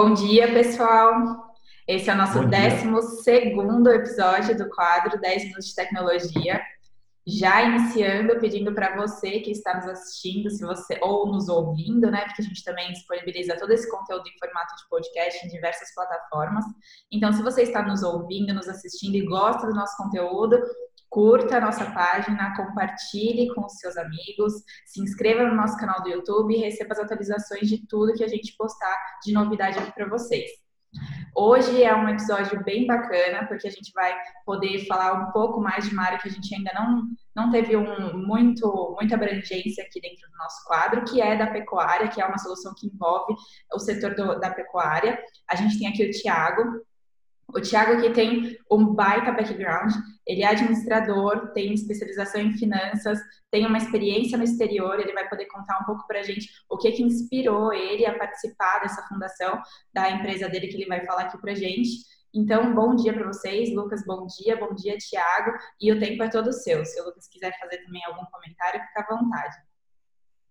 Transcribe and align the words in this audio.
Bom 0.00 0.14
dia, 0.14 0.52
pessoal. 0.52 1.56
Esse 1.84 2.08
é 2.08 2.14
o 2.14 2.16
nosso 2.16 2.38
12 2.38 3.20
segundo 3.24 3.90
episódio 3.90 4.56
do 4.56 4.68
quadro 4.68 5.20
10 5.20 5.42
minutos 5.46 5.66
de 5.66 5.74
tecnologia. 5.74 6.62
Já 7.26 7.62
iniciando, 7.62 8.38
pedindo 8.38 8.72
para 8.72 8.94
você 8.96 9.40
que 9.40 9.50
está 9.50 9.74
nos 9.74 9.88
assistindo, 9.88 10.50
se 10.50 10.64
você 10.64 11.00
ou 11.02 11.26
nos 11.26 11.48
ouvindo, 11.48 12.12
né? 12.12 12.26
Porque 12.26 12.42
a 12.42 12.44
gente 12.44 12.62
também 12.62 12.92
disponibiliza 12.92 13.56
todo 13.58 13.72
esse 13.72 13.90
conteúdo 13.90 14.22
em 14.28 14.38
formato 14.38 14.76
de 14.76 14.88
podcast 14.88 15.44
em 15.44 15.50
diversas 15.50 15.92
plataformas. 15.92 16.64
Então, 17.10 17.32
se 17.32 17.42
você 17.42 17.62
está 17.62 17.82
nos 17.82 18.04
ouvindo, 18.04 18.54
nos 18.54 18.68
assistindo 18.68 19.16
e 19.16 19.26
gosta 19.26 19.66
do 19.66 19.74
nosso 19.74 19.96
conteúdo, 19.96 20.62
curta 21.08 21.56
a 21.56 21.60
nossa 21.60 21.90
página, 21.90 22.54
compartilhe 22.56 23.52
com 23.54 23.64
os 23.64 23.74
seus 23.78 23.96
amigos, 23.96 24.52
se 24.86 25.02
inscreva 25.02 25.44
no 25.44 25.54
nosso 25.54 25.76
canal 25.76 26.02
do 26.02 26.08
YouTube 26.08 26.54
e 26.54 26.58
receba 26.58 26.92
as 26.92 27.00
atualizações 27.00 27.68
de 27.68 27.86
tudo 27.86 28.14
que 28.14 28.24
a 28.24 28.28
gente 28.28 28.54
postar 28.56 28.96
de 29.24 29.32
novidade 29.32 29.78
aqui 29.78 29.92
para 29.92 30.08
vocês. 30.08 30.50
Hoje 31.34 31.82
é 31.82 31.94
um 31.94 32.08
episódio 32.08 32.64
bem 32.64 32.86
bacana, 32.86 33.46
porque 33.46 33.68
a 33.68 33.70
gente 33.70 33.92
vai 33.92 34.12
poder 34.44 34.86
falar 34.86 35.12
um 35.12 35.32
pouco 35.32 35.60
mais 35.60 35.86
de 35.86 35.92
uma 35.92 36.04
área 36.04 36.18
que 36.18 36.28
a 36.28 36.30
gente 36.30 36.52
ainda 36.54 36.72
não, 36.74 37.04
não 37.36 37.50
teve 37.52 37.76
um, 37.76 38.26
muito, 38.26 38.96
muita 38.98 39.14
abrangência 39.14 39.84
aqui 39.84 40.00
dentro 40.00 40.28
do 40.28 40.36
nosso 40.36 40.64
quadro, 40.66 41.04
que 41.04 41.20
é 41.20 41.36
da 41.36 41.46
pecuária, 41.46 42.08
que 42.08 42.20
é 42.20 42.26
uma 42.26 42.38
solução 42.38 42.74
que 42.76 42.86
envolve 42.88 43.34
o 43.72 43.78
setor 43.78 44.14
do, 44.14 44.40
da 44.40 44.50
pecuária. 44.50 45.22
A 45.48 45.54
gente 45.54 45.78
tem 45.78 45.88
aqui 45.88 46.04
o 46.06 46.10
Tiago, 46.10 46.62
o 47.54 47.60
Thiago 47.60 47.92
aqui 47.92 48.10
tem 48.12 48.58
um 48.70 48.94
baita 48.94 49.32
background, 49.32 49.92
ele 50.26 50.42
é 50.42 50.48
administrador, 50.48 51.50
tem 51.52 51.72
especialização 51.72 52.42
em 52.42 52.52
finanças, 52.52 53.18
tem 53.50 53.66
uma 53.66 53.78
experiência 53.78 54.36
no 54.36 54.44
exterior, 54.44 55.00
ele 55.00 55.14
vai 55.14 55.26
poder 55.28 55.46
contar 55.46 55.80
um 55.80 55.84
pouco 55.84 56.06
para 56.06 56.20
a 56.20 56.22
gente 56.22 56.48
o 56.68 56.76
que, 56.76 56.92
que 56.92 57.02
inspirou 57.02 57.72
ele 57.72 58.04
a 58.04 58.18
participar 58.18 58.80
dessa 58.80 59.02
fundação 59.08 59.62
da 59.94 60.10
empresa 60.10 60.48
dele 60.48 60.68
que 60.68 60.76
ele 60.76 60.86
vai 60.86 61.04
falar 61.06 61.22
aqui 61.22 61.38
para 61.38 61.52
a 61.52 61.54
gente. 61.54 61.90
Então, 62.34 62.74
bom 62.74 62.94
dia 62.94 63.14
para 63.14 63.26
vocês, 63.26 63.74
Lucas, 63.74 64.04
bom 64.04 64.26
dia, 64.26 64.54
bom 64.54 64.74
dia, 64.74 64.98
Thiago, 64.98 65.56
e 65.80 65.90
o 65.90 65.98
tempo 65.98 66.22
é 66.22 66.28
todo 66.28 66.52
seu. 66.52 66.84
Se 66.84 67.00
o 67.00 67.06
Lucas 67.06 67.26
quiser 67.28 67.58
fazer 67.58 67.78
também 67.78 68.04
algum 68.04 68.26
comentário, 68.26 68.82
fica 68.88 69.00
à 69.00 69.16
vontade. 69.16 69.56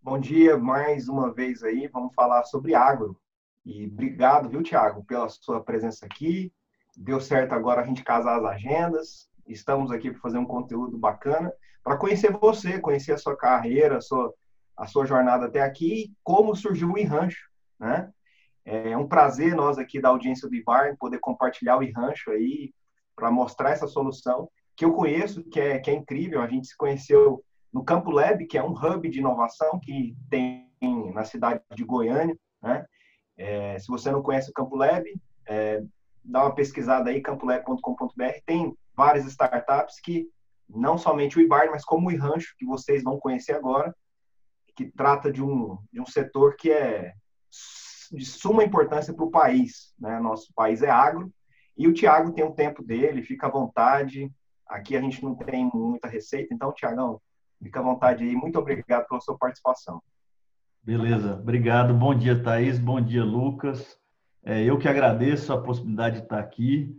Bom 0.01 0.17
dia, 0.17 0.57
mais 0.57 1.07
uma 1.07 1.31
vez 1.31 1.61
aí, 1.61 1.87
vamos 1.87 2.15
falar 2.15 2.43
sobre 2.45 2.73
agro. 2.73 3.15
E 3.63 3.85
obrigado, 3.85 4.49
viu, 4.49 4.63
Thiago, 4.63 5.03
pela 5.03 5.29
sua 5.29 5.61
presença 5.61 6.05
aqui, 6.05 6.51
deu 6.97 7.21
certo 7.21 7.53
agora 7.53 7.81
a 7.81 7.85
gente 7.85 8.03
casar 8.03 8.39
as 8.39 8.43
agendas. 8.43 9.29
Estamos 9.47 9.91
aqui 9.91 10.09
para 10.11 10.19
fazer 10.19 10.39
um 10.39 10.45
conteúdo 10.45 10.97
bacana 10.97 11.53
para 11.83 11.95
conhecer 11.95 12.31
você, 12.33 12.79
conhecer 12.79 13.13
a 13.13 13.17
sua 13.17 13.37
carreira, 13.37 13.97
a 13.97 14.01
sua, 14.01 14.33
a 14.75 14.87
sua 14.87 15.05
jornada 15.05 15.45
até 15.45 15.61
aqui, 15.61 16.11
como 16.21 16.53
surgiu 16.55 16.89
o 16.89 17.07
Rancho, 17.07 17.47
né? 17.79 18.11
É 18.65 18.97
um 18.97 19.07
prazer 19.07 19.55
nós 19.55 19.77
aqui 19.77 20.01
da 20.01 20.09
audiência 20.09 20.49
do 20.49 20.55
IBAR 20.55 20.97
poder 20.97 21.19
compartilhar 21.19 21.77
o 21.77 21.91
Rancho 21.93 22.31
aí 22.31 22.73
para 23.15 23.31
mostrar 23.31 23.69
essa 23.69 23.87
solução 23.87 24.49
que 24.75 24.83
eu 24.83 24.93
conheço, 24.93 25.41
que 25.45 25.57
é, 25.57 25.79
que 25.79 25.89
é 25.89 25.93
incrível. 25.93 26.41
A 26.41 26.47
gente 26.47 26.67
se 26.67 26.75
conheceu 26.75 27.41
no 27.71 27.85
Campo 27.85 28.11
Lab, 28.11 28.45
que 28.45 28.57
é 28.57 28.63
um 28.63 28.73
hub 28.73 29.09
de 29.09 29.19
inovação 29.19 29.79
que 29.79 30.17
tem 30.29 30.67
na 31.13 31.23
cidade 31.23 31.61
de 31.73 31.85
Goiânia, 31.85 32.37
né? 32.61 32.85
É, 33.37 33.79
se 33.79 33.87
você 33.87 34.11
não 34.11 34.21
conhece 34.21 34.49
o 34.49 34.53
Campo 34.53 34.75
Lab, 34.75 35.05
é, 35.47 35.81
dá 36.27 36.43
uma 36.43 36.53
pesquisada 36.53 37.09
aí, 37.09 37.21
campolab.com.br, 37.21 38.23
tem 38.45 38.77
várias 38.95 39.25
startups 39.25 39.99
que, 40.01 40.27
não 40.69 40.97
somente 40.97 41.37
o 41.37 41.41
IBAR, 41.41 41.69
mas 41.71 41.85
como 41.85 42.09
o 42.09 42.11
iRancho, 42.11 42.53
que 42.57 42.65
vocês 42.65 43.01
vão 43.01 43.17
conhecer 43.17 43.53
agora, 43.53 43.95
que 44.75 44.85
trata 44.85 45.31
de 45.31 45.41
um, 45.41 45.77
de 45.91 46.01
um 46.01 46.05
setor 46.05 46.55
que 46.55 46.71
é 46.71 47.13
de 48.11 48.25
suma 48.25 48.63
importância 48.63 49.13
para 49.13 49.25
o 49.25 49.31
país. 49.31 49.93
Né? 49.99 50.19
Nosso 50.19 50.53
país 50.53 50.81
é 50.81 50.89
agro, 50.89 51.31
e 51.77 51.87
o 51.87 51.93
Tiago 51.93 52.31
tem 52.33 52.43
um 52.43 52.51
tempo 52.51 52.83
dele, 52.83 53.23
fica 53.23 53.47
à 53.47 53.49
vontade. 53.49 54.31
Aqui 54.67 54.97
a 54.97 55.01
gente 55.01 55.23
não 55.23 55.35
tem 55.35 55.69
muita 55.73 56.07
receita, 56.07 56.53
então, 56.53 56.73
Tiagão, 56.73 57.21
fica 57.63 57.79
à 57.79 57.83
vontade 57.83 58.23
aí. 58.23 58.35
Muito 58.35 58.59
obrigado 58.59 59.07
pela 59.07 59.21
sua 59.21 59.37
participação. 59.37 60.01
Beleza, 60.83 61.35
obrigado. 61.35 61.93
Bom 61.93 62.15
dia, 62.15 62.41
Thaís. 62.41 62.79
Bom 62.79 62.99
dia, 62.99 63.23
Lucas. 63.23 63.97
É, 64.49 64.63
eu 64.63 64.77
que 64.77 64.87
agradeço 64.87 65.51
a 65.51 65.61
possibilidade 65.61 66.19
de 66.19 66.23
estar 66.23 66.39
aqui. 66.39 66.95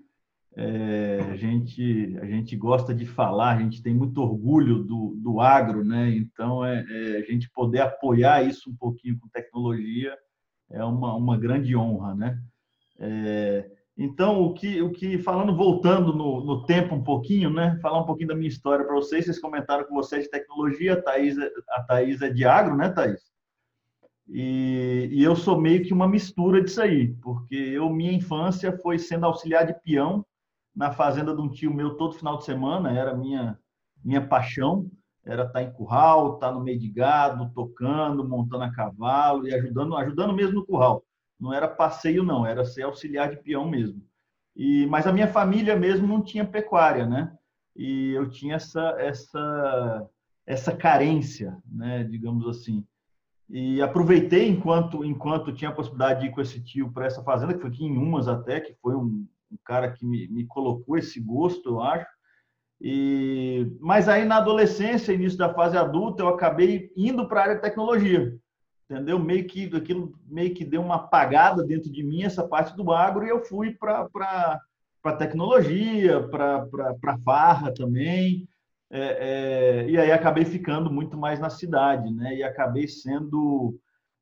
É, 0.54 1.20
a, 1.30 1.34
gente, 1.34 2.18
a 2.20 2.26
gente 2.26 2.54
gosta 2.54 2.94
de 2.94 3.06
falar, 3.06 3.56
a 3.56 3.62
gente 3.62 3.82
tem 3.82 3.94
muito 3.94 4.20
orgulho 4.20 4.84
do, 4.84 5.16
do 5.16 5.40
agro, 5.40 5.82
né? 5.82 6.10
Então, 6.10 6.62
é, 6.62 6.84
é, 6.86 7.16
a 7.16 7.22
gente 7.22 7.50
poder 7.50 7.80
apoiar 7.80 8.42
isso 8.42 8.68
um 8.68 8.76
pouquinho 8.76 9.18
com 9.18 9.28
tecnologia 9.28 10.14
é 10.70 10.84
uma, 10.84 11.14
uma 11.14 11.38
grande 11.38 11.74
honra, 11.74 12.14
né? 12.14 12.38
É, 12.98 13.70
então, 13.96 14.42
o 14.42 14.52
que, 14.52 14.82
o 14.82 14.92
que 14.92 15.16
falando, 15.16 15.56
voltando 15.56 16.12
no, 16.12 16.44
no 16.44 16.66
tempo 16.66 16.94
um 16.94 17.02
pouquinho, 17.02 17.48
né? 17.48 17.78
Falar 17.80 18.00
um 18.02 18.06
pouquinho 18.06 18.28
da 18.28 18.36
minha 18.36 18.48
história 18.48 18.84
para 18.84 18.94
vocês. 18.94 19.24
Vocês 19.24 19.40
comentaram 19.40 19.84
com 19.84 19.94
vocês 19.94 20.24
de 20.24 20.30
tecnologia, 20.30 20.92
a 20.92 21.00
Thaís, 21.00 21.38
é, 21.38 21.50
a 21.70 21.82
Thaís 21.82 22.20
é 22.20 22.28
de 22.28 22.44
agro, 22.44 22.76
né, 22.76 22.90
Thaís? 22.90 23.22
E, 24.28 25.08
e, 25.10 25.22
eu 25.24 25.34
sou 25.34 25.58
meio 25.58 25.82
que 25.82 25.92
uma 25.92 26.06
mistura 26.06 26.62
disso 26.62 26.82
aí, 26.82 27.14
porque 27.22 27.54
eu, 27.54 27.88
minha 27.88 28.12
infância 28.12 28.76
foi 28.78 28.98
sendo 28.98 29.24
auxiliar 29.24 29.66
de 29.66 29.74
peão 29.82 30.24
na 30.76 30.92
fazenda 30.92 31.34
de 31.34 31.40
um 31.40 31.48
tio 31.48 31.72
meu 31.72 31.96
todo 31.96 32.14
final 32.14 32.36
de 32.36 32.44
semana, 32.44 32.92
era 32.92 33.14
minha 33.14 33.58
minha 34.04 34.26
paixão, 34.26 34.88
era 35.24 35.44
estar 35.44 35.62
em 35.62 35.72
curral, 35.72 36.34
estar 36.34 36.52
no 36.52 36.60
meio 36.60 36.78
de 36.78 36.88
gado, 36.88 37.50
tocando, 37.54 38.26
montando 38.26 38.64
a 38.64 38.72
cavalo 38.72 39.46
e 39.46 39.54
ajudando, 39.54 39.96
ajudando 39.96 40.32
mesmo 40.32 40.54
no 40.60 40.66
curral. 40.66 41.04
Não 41.38 41.52
era 41.52 41.68
passeio 41.68 42.22
não, 42.22 42.46
era 42.46 42.64
ser 42.64 42.82
auxiliar 42.82 43.30
de 43.30 43.36
peão 43.42 43.68
mesmo. 43.68 44.02
E 44.56 44.86
mas 44.86 45.06
a 45.06 45.12
minha 45.12 45.28
família 45.28 45.76
mesmo 45.76 46.06
não 46.06 46.22
tinha 46.22 46.44
pecuária, 46.44 47.06
né? 47.06 47.32
E 47.76 48.10
eu 48.12 48.28
tinha 48.30 48.56
essa 48.56 48.94
essa 48.98 50.08
essa 50.46 50.74
carência, 50.74 51.56
né, 51.66 52.04
digamos 52.04 52.46
assim. 52.46 52.84
E 53.50 53.80
aproveitei 53.80 54.46
enquanto 54.48 55.04
enquanto 55.04 55.52
tinha 55.52 55.70
a 55.70 55.74
possibilidade 55.74 56.20
de 56.20 56.26
ir 56.26 56.30
com 56.30 56.40
esse 56.40 56.62
tio 56.62 56.92
para 56.92 57.06
essa 57.06 57.22
fazenda, 57.22 57.54
que 57.54 57.60
foi 57.60 57.70
aqui 57.70 57.84
em 57.84 57.96
Umas 57.96 58.28
até, 58.28 58.60
que 58.60 58.74
foi 58.82 58.94
um, 58.94 59.26
um 59.50 59.56
cara 59.64 59.90
que 59.90 60.04
me, 60.04 60.28
me 60.28 60.46
colocou 60.46 60.98
esse 60.98 61.18
gosto, 61.18 61.70
eu 61.70 61.80
acho. 61.80 62.06
E, 62.80 63.76
mas 63.80 64.08
aí 64.08 64.24
na 64.24 64.36
adolescência, 64.36 65.12
início 65.12 65.38
da 65.38 65.52
fase 65.52 65.76
adulta, 65.76 66.22
eu 66.22 66.28
acabei 66.28 66.92
indo 66.96 67.26
para 67.26 67.40
a 67.40 67.42
área 67.44 67.54
de 67.56 67.62
tecnologia. 67.62 68.36
Entendeu? 68.88 69.18
Meio 69.18 69.46
que 69.46 69.64
aquilo 69.76 70.14
meio 70.26 70.54
que 70.54 70.64
deu 70.64 70.80
uma 70.80 70.96
apagada 70.96 71.62
dentro 71.62 71.92
de 71.92 72.02
mim 72.02 72.22
essa 72.22 72.46
parte 72.46 72.74
do 72.74 72.90
agro 72.90 73.24
e 73.24 73.28
eu 73.28 73.44
fui 73.44 73.72
para 73.74 74.08
para 74.08 75.16
tecnologia, 75.18 76.26
para 76.28 76.66
para 77.00 77.18
farra 77.18 77.72
também. 77.72 78.47
É, 78.90 79.82
é, 79.82 79.90
e 79.90 79.98
aí 79.98 80.10
acabei 80.10 80.44
ficando 80.44 80.90
muito 80.90 81.16
mais 81.16 81.38
na 81.38 81.50
cidade, 81.50 82.10
né? 82.10 82.36
E 82.36 82.42
acabei 82.42 82.88
sendo 82.88 83.78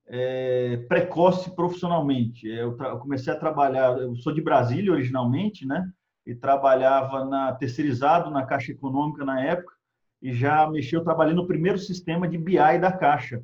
é, 0.06 0.78
precoce 0.88 1.54
profissionalmente. 1.54 2.49
Eu, 2.49 2.77
eu, 2.77 2.99
comecei 2.99 3.32
a 3.32 3.38
trabalhar, 3.38 3.97
eu 3.99 4.16
sou 4.16 4.32
de 4.34 4.43
Brasília 4.43 4.93
originalmente, 4.93 5.66
né? 5.66 5.88
E 6.27 6.34
trabalhava 6.34 7.25
na 7.25 7.54
terceirizado 7.54 8.31
na 8.31 8.44
Caixa 8.44 8.72
Econômica 8.72 9.25
na 9.25 9.41
época 9.41 9.77
e 10.21 10.32
já 10.32 10.69
mexi, 10.69 10.94
eu 10.94 11.04
trabalhei 11.04 11.34
no 11.34 11.47
primeiro 11.47 11.78
sistema 11.78 12.27
de 12.27 12.38
BI 12.38 12.78
da 12.81 12.91
Caixa, 12.91 13.43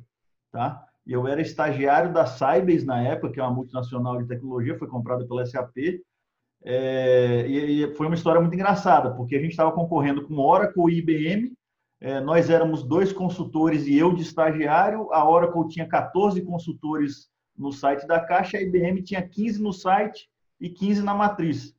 tá? 0.51 0.85
Eu 1.05 1.27
era 1.27 1.41
estagiário 1.41 2.13
da 2.13 2.25
Cybase 2.25 2.85
na 2.85 3.01
época, 3.01 3.31
que 3.31 3.39
é 3.39 3.43
uma 3.43 3.53
multinacional 3.53 4.17
de 4.17 4.27
tecnologia, 4.27 4.77
foi 4.77 4.87
comprada 4.87 5.25
pela 5.25 5.45
SAP 5.45 6.01
é, 6.65 7.45
e, 7.47 7.93
foi 7.95 8.07
uma 8.07 8.15
história 8.15 8.39
muito 8.39 8.53
engraçada, 8.53 9.11
porque 9.11 9.35
a 9.35 9.39
gente 9.39 9.51
estava 9.51 9.71
concorrendo 9.71 10.25
com 10.25 10.39
Oracle 10.39 10.93
e 10.93 10.99
IBM. 10.99 11.53
É, 11.99 12.19
nós 12.19 12.49
éramos 12.49 12.83
dois 12.83 13.13
consultores 13.13 13.85
e 13.87 13.97
eu 13.97 14.13
de 14.13 14.21
estagiário. 14.21 15.11
A 15.13 15.27
Oracle 15.27 15.67
tinha 15.69 15.87
14 15.87 16.41
consultores 16.41 17.29
no 17.57 17.71
site 17.71 18.07
da 18.07 18.19
Caixa, 18.19 18.57
a 18.57 18.61
IBM 18.61 19.01
tinha 19.03 19.21
15 19.21 19.61
no 19.61 19.71
site 19.71 20.27
e 20.59 20.69
15 20.69 21.03
na 21.03 21.13
matriz. 21.13 21.75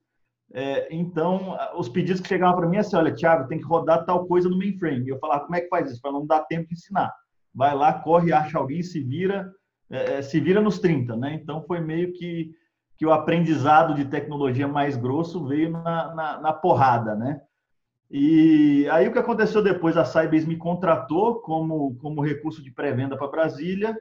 É, 0.52 0.94
então, 0.94 1.58
os 1.76 1.88
pedidos 1.88 2.20
que 2.20 2.28
chegavam 2.28 2.56
para 2.56 2.68
mim 2.68 2.76
assim, 2.76 2.94
olha, 2.94 3.14
Thiago, 3.14 3.48
tem 3.48 3.58
que 3.58 3.64
rodar 3.64 4.04
tal 4.04 4.26
coisa 4.26 4.48
no 4.48 4.56
mainframe. 4.56 5.06
E 5.06 5.08
eu 5.08 5.18
falava, 5.18 5.44
como 5.44 5.56
é 5.56 5.60
que 5.60 5.68
faz 5.68 5.90
isso? 5.90 6.00
Para 6.00 6.12
não 6.12 6.26
dar 6.26 6.44
tempo 6.44 6.68
de 6.68 6.74
ensinar. 6.74 7.12
Vai 7.52 7.74
lá, 7.74 7.92
corre, 7.92 8.32
acha 8.32 8.58
alguém, 8.58 8.82
se 8.82 9.02
vira, 9.02 9.50
é, 9.90 10.18
é 10.18 10.22
se 10.22 10.38
vira 10.40 10.60
nos 10.60 10.78
30, 10.78 11.16
né? 11.16 11.34
Então, 11.34 11.62
foi 11.64 11.80
meio 11.80 12.12
que 12.12 12.52
que 12.96 13.04
o 13.04 13.12
aprendizado 13.12 13.94
de 13.94 14.04
tecnologia 14.04 14.68
mais 14.68 14.96
grosso 14.96 15.44
veio 15.44 15.70
na, 15.70 16.14
na, 16.14 16.40
na 16.40 16.52
porrada, 16.52 17.14
né? 17.14 17.40
E 18.10 18.88
aí 18.90 19.08
o 19.08 19.12
que 19.12 19.18
aconteceu 19.18 19.62
depois? 19.62 19.96
A 19.96 20.04
Cybase 20.04 20.46
me 20.46 20.56
contratou 20.56 21.40
como, 21.40 21.96
como 21.96 22.22
recurso 22.22 22.62
de 22.62 22.70
pré-venda 22.70 23.16
para 23.16 23.26
Brasília. 23.26 23.96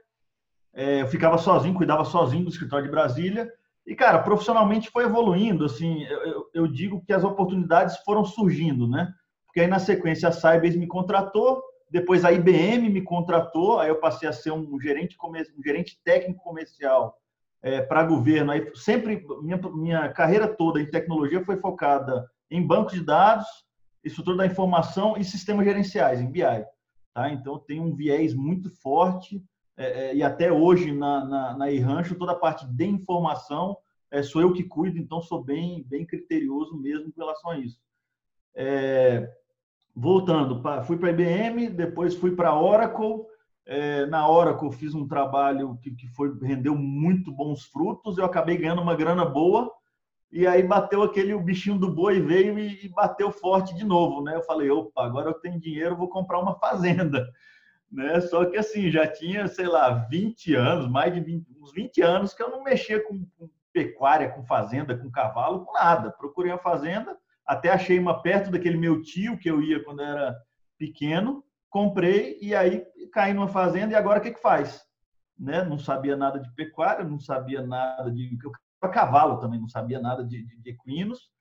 É, 0.73 1.01
eu 1.01 1.07
ficava 1.07 1.37
sozinho, 1.37 1.73
cuidava 1.73 2.05
sozinho 2.05 2.43
do 2.43 2.49
escritório 2.49 2.85
de 2.85 2.91
Brasília. 2.91 3.51
E, 3.85 3.95
cara, 3.95 4.19
profissionalmente 4.19 4.91
foi 4.91 5.05
evoluindo. 5.05 5.65
Assim, 5.65 6.03
eu, 6.03 6.49
eu 6.53 6.67
digo 6.67 7.03
que 7.05 7.13
as 7.13 7.23
oportunidades 7.23 7.97
foram 8.05 8.23
surgindo, 8.23 8.87
né? 8.87 9.11
Porque 9.45 9.61
aí, 9.61 9.67
na 9.67 9.79
sequência, 9.79 10.29
a 10.29 10.31
Cybase 10.31 10.77
me 10.77 10.87
contratou, 10.87 11.61
depois 11.89 12.25
a 12.25 12.31
IBM 12.31 12.89
me 12.89 13.01
contratou, 13.01 13.79
aí 13.79 13.89
eu 13.89 13.99
passei 13.99 14.27
a 14.27 14.33
ser 14.33 14.51
um 14.51 14.79
gerente, 14.79 15.17
um 15.23 15.63
gerente 15.63 15.99
técnico 16.03 16.43
comercial 16.43 17.17
é, 17.63 17.81
para 17.81 18.03
governo. 18.03 18.51
Aí 18.51 18.69
sempre 18.75 19.25
minha, 19.41 19.57
minha 19.57 20.09
carreira 20.09 20.47
toda 20.47 20.79
em 20.79 20.89
tecnologia 20.89 21.43
foi 21.43 21.57
focada 21.57 22.29
em 22.51 22.61
bancos 22.61 22.93
de 22.93 23.03
dados, 23.03 23.47
estrutura 24.03 24.37
da 24.37 24.45
informação 24.45 25.17
e 25.17 25.23
sistemas 25.23 25.65
gerenciais, 25.65 26.21
em 26.21 26.29
BI. 26.29 26.43
Tá? 27.13 27.31
Então, 27.31 27.57
tem 27.57 27.79
um 27.79 27.95
viés 27.95 28.33
muito 28.33 28.69
forte 28.69 29.43
é, 29.75 29.85
é, 29.85 30.15
e 30.15 30.21
até 30.21 30.51
hoje 30.51 30.91
na, 30.91 31.25
na, 31.25 31.57
na 31.57 31.71
Irrancho, 31.71 32.15
toda 32.15 32.33
a 32.33 32.39
parte 32.39 32.65
de 32.67 32.85
informação 32.85 33.77
é, 34.13 34.21
sou 34.21 34.43
eu 34.43 34.53
que 34.53 34.63
cuido, 34.63 34.99
então 34.99 35.19
sou 35.23 35.43
bem, 35.43 35.83
bem 35.87 36.05
criterioso 36.05 36.77
mesmo 36.77 37.11
com 37.11 37.19
relação 37.19 37.49
a 37.49 37.57
isso. 37.57 37.79
É, 38.53 39.27
voltando, 39.95 40.61
pra, 40.61 40.83
fui 40.83 40.97
para 40.97 41.09
a 41.09 41.11
IBM, 41.11 41.69
depois 41.69 42.13
fui 42.13 42.35
para 42.35 42.49
a 42.49 42.61
Oracle. 42.61 43.25
É, 43.65 44.05
na 44.07 44.27
Oracle 44.29 44.71
fiz 44.73 44.93
um 44.93 45.07
trabalho 45.07 45.77
que, 45.81 45.91
que 45.91 46.07
foi 46.09 46.33
rendeu 46.41 46.75
muito 46.75 47.31
bons 47.31 47.63
frutos, 47.63 48.17
eu 48.17 48.25
acabei 48.25 48.57
ganhando 48.57 48.81
uma 48.81 48.95
grana 48.95 49.23
boa, 49.23 49.71
e 50.31 50.45
aí 50.45 50.63
bateu 50.63 51.03
aquele, 51.03 51.33
o 51.33 51.39
bichinho 51.39 51.77
do 51.77 51.93
boi 51.93 52.19
veio 52.19 52.57
e, 52.59 52.85
e 52.85 52.89
bateu 52.89 53.31
forte 53.31 53.73
de 53.75 53.85
novo, 53.85 54.21
né? 54.23 54.35
Eu 54.35 54.41
falei, 54.43 54.69
opa, 54.69 55.05
agora 55.05 55.29
eu 55.29 55.35
tenho 55.35 55.59
dinheiro, 55.59 55.95
vou 55.95 56.09
comprar 56.09 56.39
uma 56.39 56.55
fazenda 56.55 57.29
né? 57.93 58.19
Só 58.21 58.43
que 58.45 58.57
assim, 58.57 58.89
já 58.89 59.07
tinha, 59.07 59.47
sei 59.47 59.67
lá, 59.67 59.93
20 60.09 60.55
anos, 60.55 60.89
mais 60.89 61.13
de 61.13 61.21
20, 61.21 61.45
uns 61.61 61.71
20 61.71 62.01
anos 62.01 62.33
que 62.33 62.41
eu 62.41 62.49
não 62.49 62.63
mexia 62.63 63.01
com, 63.03 63.23
com 63.37 63.47
pecuária, 63.71 64.31
com 64.31 64.43
fazenda, 64.43 64.97
com 64.97 65.11
cavalo, 65.11 65.63
com 65.63 65.73
nada. 65.73 66.11
Procurei 66.11 66.51
a 66.51 66.57
fazenda, 66.57 67.15
até 67.45 67.69
achei 67.69 67.99
uma 67.99 68.21
perto 68.21 68.49
daquele 68.49 68.77
meu 68.77 69.01
tio 69.01 69.37
que 69.37 69.49
eu 69.49 69.61
ia 69.61 69.83
quando 69.83 70.01
era 70.01 70.35
pequeno, 70.77 71.43
comprei 71.73 72.37
e 72.39 72.53
aí 72.53 72.85
caí 73.11 73.33
numa 73.33 73.47
fazenda 73.47 73.93
e 73.93 73.95
agora 73.95 74.19
o 74.19 74.21
que 74.21 74.31
que 74.31 74.39
faz? 74.39 74.85
Né? 75.37 75.63
Não 75.63 75.79
sabia 75.79 76.15
nada 76.15 76.39
de 76.39 76.53
pecuária, 76.53 77.03
não 77.03 77.19
sabia 77.19 77.65
nada 77.65 78.11
de 78.11 78.37
cavalo 78.93 79.39
também, 79.39 79.59
não 79.59 79.67
sabia 79.67 79.99
nada 79.99 80.23
de, 80.23 80.43
de, 80.43 80.61
de 80.61 80.69
equinos. 80.69 81.31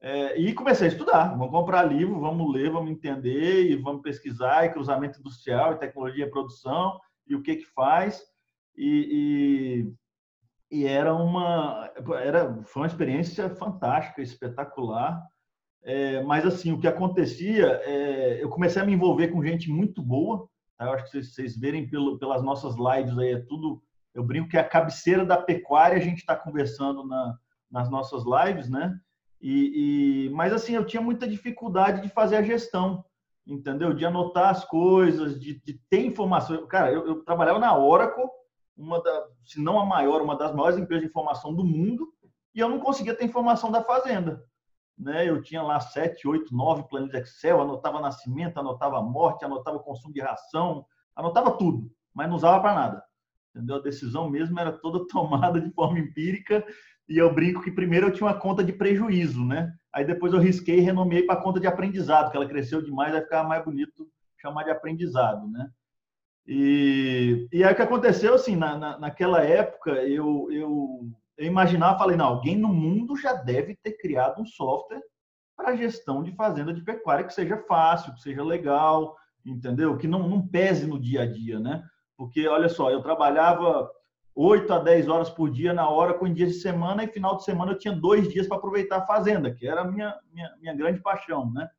É, 0.00 0.38
e 0.38 0.54
comecei 0.54 0.86
a 0.86 0.90
estudar. 0.92 1.30
Vamos 1.30 1.50
comprar 1.50 1.82
livro, 1.82 2.20
vamos 2.20 2.52
ler, 2.52 2.70
vamos 2.70 2.92
entender 2.92 3.68
e 3.68 3.74
vamos 3.74 4.00
pesquisar 4.00 4.64
e 4.64 4.72
cruzamento 4.72 5.18
industrial 5.18 5.72
e 5.72 5.78
tecnologia 5.78 6.24
e 6.24 6.30
produção 6.30 7.00
e 7.26 7.34
o 7.34 7.42
que 7.42 7.56
que 7.56 7.66
faz. 7.66 8.22
E, 8.76 9.90
e, 10.70 10.78
e 10.78 10.86
era 10.86 11.12
uma 11.12 11.90
era 12.22 12.62
foi 12.62 12.82
uma 12.82 12.86
experiência 12.86 13.50
fantástica, 13.56 14.22
espetacular. 14.22 15.20
É, 15.82 16.22
mas 16.22 16.44
assim, 16.44 16.72
o 16.72 16.78
que 16.78 16.86
acontecia, 16.86 17.80
é, 17.84 18.42
eu 18.42 18.48
comecei 18.48 18.80
a 18.80 18.84
me 18.84 18.92
envolver 18.92 19.28
com 19.28 19.44
gente 19.44 19.70
muito 19.70 20.02
boa. 20.02 20.48
Tá? 20.76 20.86
Eu 20.86 20.92
acho 20.92 21.04
que 21.04 21.10
vocês, 21.10 21.34
vocês 21.34 21.56
verem 21.56 21.88
pelo, 21.88 22.18
pelas 22.18 22.42
nossas 22.42 22.74
lives 22.76 23.18
aí, 23.18 23.32
é 23.32 23.40
tudo. 23.40 23.82
Eu 24.14 24.24
brinco 24.24 24.48
que 24.48 24.56
é 24.56 24.60
a 24.60 24.68
cabeceira 24.68 25.24
da 25.24 25.36
pecuária 25.36 25.96
a 25.96 26.00
gente 26.00 26.18
está 26.18 26.34
conversando 26.36 27.06
na, 27.06 27.36
nas 27.70 27.88
nossas 27.88 28.24
lives, 28.24 28.68
né? 28.68 28.98
E, 29.40 30.26
e, 30.26 30.30
mas 30.30 30.52
assim, 30.52 30.74
eu 30.74 30.84
tinha 30.84 31.00
muita 31.00 31.26
dificuldade 31.26 32.02
de 32.02 32.08
fazer 32.10 32.36
a 32.36 32.42
gestão, 32.42 33.04
entendeu? 33.46 33.94
De 33.94 34.04
anotar 34.04 34.50
as 34.50 34.64
coisas, 34.64 35.40
de, 35.40 35.60
de 35.60 35.80
ter 35.88 36.04
informação. 36.04 36.66
Cara, 36.66 36.92
eu, 36.92 37.06
eu, 37.06 37.24
trabalhava 37.24 37.58
na 37.58 37.76
Oracle, 37.76 38.24
uma 38.76 39.02
da, 39.02 39.26
se 39.44 39.60
não 39.60 39.78
a 39.78 39.86
maior, 39.86 40.20
uma 40.20 40.36
das 40.36 40.54
maiores 40.54 40.78
empresas 40.78 41.04
de 41.04 41.10
informação 41.10 41.54
do 41.54 41.64
mundo, 41.64 42.12
e 42.54 42.60
eu 42.60 42.68
não 42.68 42.80
conseguia 42.80 43.14
ter 43.14 43.24
informação 43.24 43.70
da 43.70 43.82
fazenda. 43.82 44.44
Né? 45.00 45.26
Eu 45.28 45.40
tinha 45.40 45.62
lá 45.62 45.80
sete, 45.80 46.28
oito, 46.28 46.54
nove 46.54 46.86
planilhas 46.86 47.22
Excel, 47.22 47.60
anotava 47.60 48.00
nascimento, 48.00 48.58
anotava 48.58 49.00
morte, 49.00 49.44
anotava 49.44 49.78
consumo 49.78 50.12
de 50.12 50.20
ração, 50.20 50.84
anotava 51.16 51.56
tudo, 51.56 51.90
mas 52.14 52.28
não 52.28 52.36
usava 52.36 52.60
para 52.60 52.74
nada. 52.74 53.02
Entendeu? 53.54 53.76
A 53.76 53.82
decisão 53.82 54.28
mesmo 54.28 54.60
era 54.60 54.70
toda 54.70 55.06
tomada 55.08 55.58
de 55.58 55.70
forma 55.72 55.98
empírica 55.98 56.64
e 57.08 57.16
eu 57.16 57.34
brinco 57.34 57.62
que 57.62 57.72
primeiro 57.72 58.08
eu 58.08 58.12
tinha 58.12 58.26
uma 58.26 58.38
conta 58.38 58.62
de 58.62 58.72
prejuízo, 58.72 59.44
né? 59.44 59.72
Aí 59.92 60.04
depois 60.04 60.32
eu 60.32 60.38
risquei 60.38 60.78
e 60.78 60.82
renomeei 60.82 61.24
para 61.24 61.40
conta 61.40 61.58
de 61.58 61.66
aprendizado, 61.66 62.30
que 62.30 62.36
ela 62.36 62.46
cresceu 62.46 62.82
demais, 62.82 63.12
vai 63.12 63.22
ficar 63.22 63.42
mais 63.42 63.64
bonito 63.64 64.06
chamar 64.40 64.64
de 64.64 64.70
aprendizado, 64.70 65.48
né? 65.48 65.68
E, 66.46 67.48
e 67.52 67.64
aí 67.64 67.72
o 67.72 67.76
que 67.76 67.82
aconteceu, 67.82 68.34
assim, 68.34 68.54
na, 68.54 68.76
na, 68.76 68.98
naquela 68.98 69.42
época, 69.42 69.90
eu, 70.04 70.48
eu, 70.50 71.08
eu 71.40 71.46
imaginava, 71.46 71.98
falei, 71.98 72.18
não, 72.18 72.26
alguém 72.26 72.54
no 72.54 72.68
mundo 72.68 73.16
já 73.16 73.32
deve 73.32 73.74
ter 73.82 73.92
criado 73.92 74.42
um 74.42 74.44
software 74.44 75.00
para 75.56 75.74
gestão 75.74 76.22
de 76.22 76.32
fazenda 76.32 76.70
de 76.70 76.82
pecuária 76.82 77.24
que 77.24 77.32
seja 77.32 77.56
fácil, 77.66 78.12
que 78.12 78.20
seja 78.20 78.44
legal, 78.44 79.16
entendeu? 79.42 79.96
Que 79.96 80.06
não, 80.06 80.28
não 80.28 80.46
pese 80.46 80.86
no 80.86 81.00
dia 81.00 81.22
a 81.22 81.26
dia, 81.26 81.58
né? 81.58 81.82
Porque, 82.14 82.46
olha 82.46 82.68
só, 82.68 82.90
eu 82.90 83.00
trabalhava 83.00 83.90
8 84.34 84.70
a 84.70 84.78
10 84.80 85.08
horas 85.08 85.30
por 85.30 85.50
dia 85.50 85.72
na 85.72 85.88
hora, 85.88 86.12
com 86.12 86.30
dias 86.30 86.50
de 86.50 86.60
semana, 86.60 87.04
e 87.04 87.08
final 87.08 87.38
de 87.38 87.44
semana 87.44 87.72
eu 87.72 87.78
tinha 87.78 87.94
dois 87.94 88.30
dias 88.30 88.46
para 88.46 88.58
aproveitar 88.58 88.98
a 88.98 89.06
fazenda, 89.06 89.50
que 89.50 89.66
era 89.66 89.80
a 89.80 89.84
minha, 89.84 90.14
minha, 90.30 90.54
minha 90.60 90.74
grande 90.74 91.00
paixão, 91.00 91.50
né? 91.50 91.70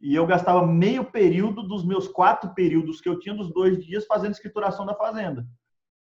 E 0.00 0.12
eu 0.12 0.26
gastava 0.26 0.66
meio 0.66 1.04
período 1.04 1.62
dos 1.62 1.84
meus 1.84 2.08
quatro 2.08 2.52
períodos 2.52 3.00
que 3.00 3.08
eu 3.08 3.20
tinha 3.20 3.36
dos 3.36 3.52
dois 3.52 3.78
dias 3.78 4.06
fazendo 4.06 4.32
escrituração 4.32 4.84
da 4.84 4.96
fazenda. 4.96 5.46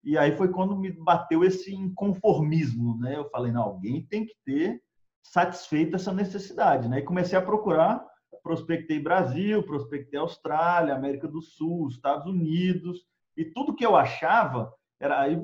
E 0.04 0.18
aí 0.18 0.36
foi 0.38 0.50
quando 0.50 0.76
me 0.76 0.92
bateu 0.92 1.44
esse 1.44 1.74
inconformismo, 1.74 2.98
né? 3.00 3.16
Eu 3.16 3.30
falei, 3.30 3.52
não, 3.52 3.64
alguém 3.64 4.06
tem 4.06 4.26
que 4.26 4.36
ter 4.46 4.82
satisfeito 5.24 5.96
essa 5.96 6.14
necessidade, 6.14 6.88
né? 6.88 7.00
E 7.00 7.04
comecei 7.04 7.38
a 7.38 7.42
procurar, 7.42 8.06
prospectei 8.42 9.00
Brasil, 9.00 9.64
prospectei 9.64 10.20
Austrália, 10.20 10.96
América 10.96 11.28
do 11.28 11.42
Sul, 11.42 11.90
Estados 11.90 12.26
Unidos, 12.26 13.06
e 13.36 13.44
tudo 13.44 13.76
que 13.76 13.86
eu 13.86 13.96
achava 13.96 14.74
era 15.00 15.20
aí 15.20 15.36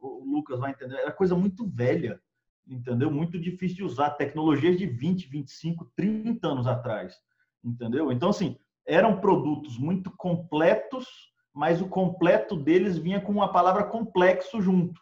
o 0.00 0.24
Lucas 0.24 0.58
vai 0.58 0.70
entender, 0.70 0.96
era 0.96 1.12
coisa 1.12 1.34
muito 1.34 1.66
velha, 1.66 2.20
entendeu? 2.66 3.10
Muito 3.10 3.38
difícil 3.38 3.76
de 3.78 3.84
usar, 3.84 4.10
tecnologias 4.10 4.78
de 4.78 4.86
20, 4.86 5.28
25, 5.28 5.90
30 5.96 6.48
anos 6.48 6.66
atrás, 6.66 7.18
entendeu? 7.62 8.10
Então, 8.10 8.30
assim, 8.30 8.56
eram 8.86 9.20
produtos 9.20 9.78
muito 9.78 10.10
completos, 10.16 11.29
mas 11.54 11.80
o 11.80 11.88
completo 11.88 12.56
deles 12.56 12.96
vinha 12.96 13.20
com 13.20 13.32
uma 13.32 13.52
palavra 13.52 13.84
complexo 13.84 14.60
junto, 14.60 15.00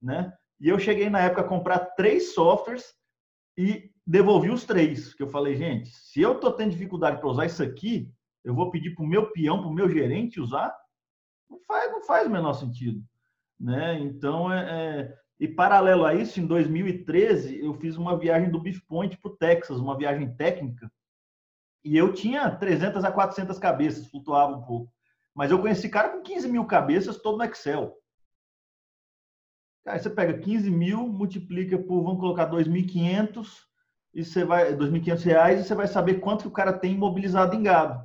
né? 0.00 0.32
E 0.60 0.68
eu 0.68 0.78
cheguei 0.78 1.08
na 1.08 1.20
época 1.20 1.42
a 1.42 1.48
comprar 1.48 1.78
três 1.78 2.34
softwares 2.34 2.94
e 3.56 3.90
devolvi 4.06 4.50
os 4.50 4.64
três, 4.64 5.14
que 5.14 5.22
eu 5.22 5.28
falei, 5.28 5.54
gente, 5.54 5.90
se 5.90 6.20
eu 6.20 6.38
tô 6.38 6.52
tendo 6.52 6.70
dificuldade 6.70 7.18
para 7.18 7.28
usar 7.28 7.46
isso 7.46 7.62
aqui, 7.62 8.10
eu 8.44 8.54
vou 8.54 8.70
pedir 8.70 8.94
para 8.94 9.04
o 9.04 9.06
meu 9.06 9.30
peão, 9.30 9.60
para 9.60 9.68
o 9.68 9.74
meu 9.74 9.88
gerente 9.88 10.40
usar? 10.40 10.74
Não 11.50 11.60
faz, 11.60 11.92
não 11.92 12.02
faz 12.02 12.26
o 12.26 12.30
menor 12.30 12.54
sentido. 12.54 13.02
Né? 13.58 13.98
Então, 13.98 14.52
é, 14.52 14.60
é, 14.70 15.18
e 15.40 15.48
paralelo 15.48 16.04
a 16.04 16.14
isso, 16.14 16.40
em 16.40 16.46
2013, 16.46 17.64
eu 17.64 17.74
fiz 17.74 17.96
uma 17.96 18.16
viagem 18.16 18.50
do 18.50 18.60
Beef 18.60 18.80
Point 18.86 19.16
para 19.18 19.30
o 19.30 19.36
Texas, 19.36 19.78
uma 19.78 19.96
viagem 19.96 20.34
técnica, 20.34 20.90
e 21.84 21.96
eu 21.96 22.12
tinha 22.12 22.50
300 22.50 23.04
a 23.04 23.12
400 23.12 23.58
cabeças, 23.58 24.06
flutuava 24.06 24.56
um 24.56 24.62
pouco. 24.62 24.92
Mas 25.38 25.52
eu 25.52 25.60
conheci 25.60 25.88
cara 25.88 26.08
com 26.08 26.20
15 26.20 26.48
mil 26.48 26.64
cabeças, 26.64 27.22
todo 27.22 27.38
no 27.38 27.44
Excel. 27.44 27.96
Aí 29.86 29.96
você 29.96 30.10
pega 30.10 30.36
15 30.36 30.68
mil, 30.68 31.06
multiplica 31.06 31.78
por, 31.78 32.02
vamos 32.02 32.18
colocar 32.18 32.50
2.500, 32.50 33.46
e 34.12 34.24
você 34.24 34.44
vai, 34.44 34.74
2.500 34.74 35.22
reais, 35.22 35.60
e 35.60 35.62
você 35.64 35.76
vai 35.76 35.86
saber 35.86 36.14
quanto 36.14 36.42
que 36.42 36.48
o 36.48 36.50
cara 36.50 36.72
tem 36.72 36.94
imobilizado 36.94 37.54
em 37.54 37.62
gado, 37.62 38.04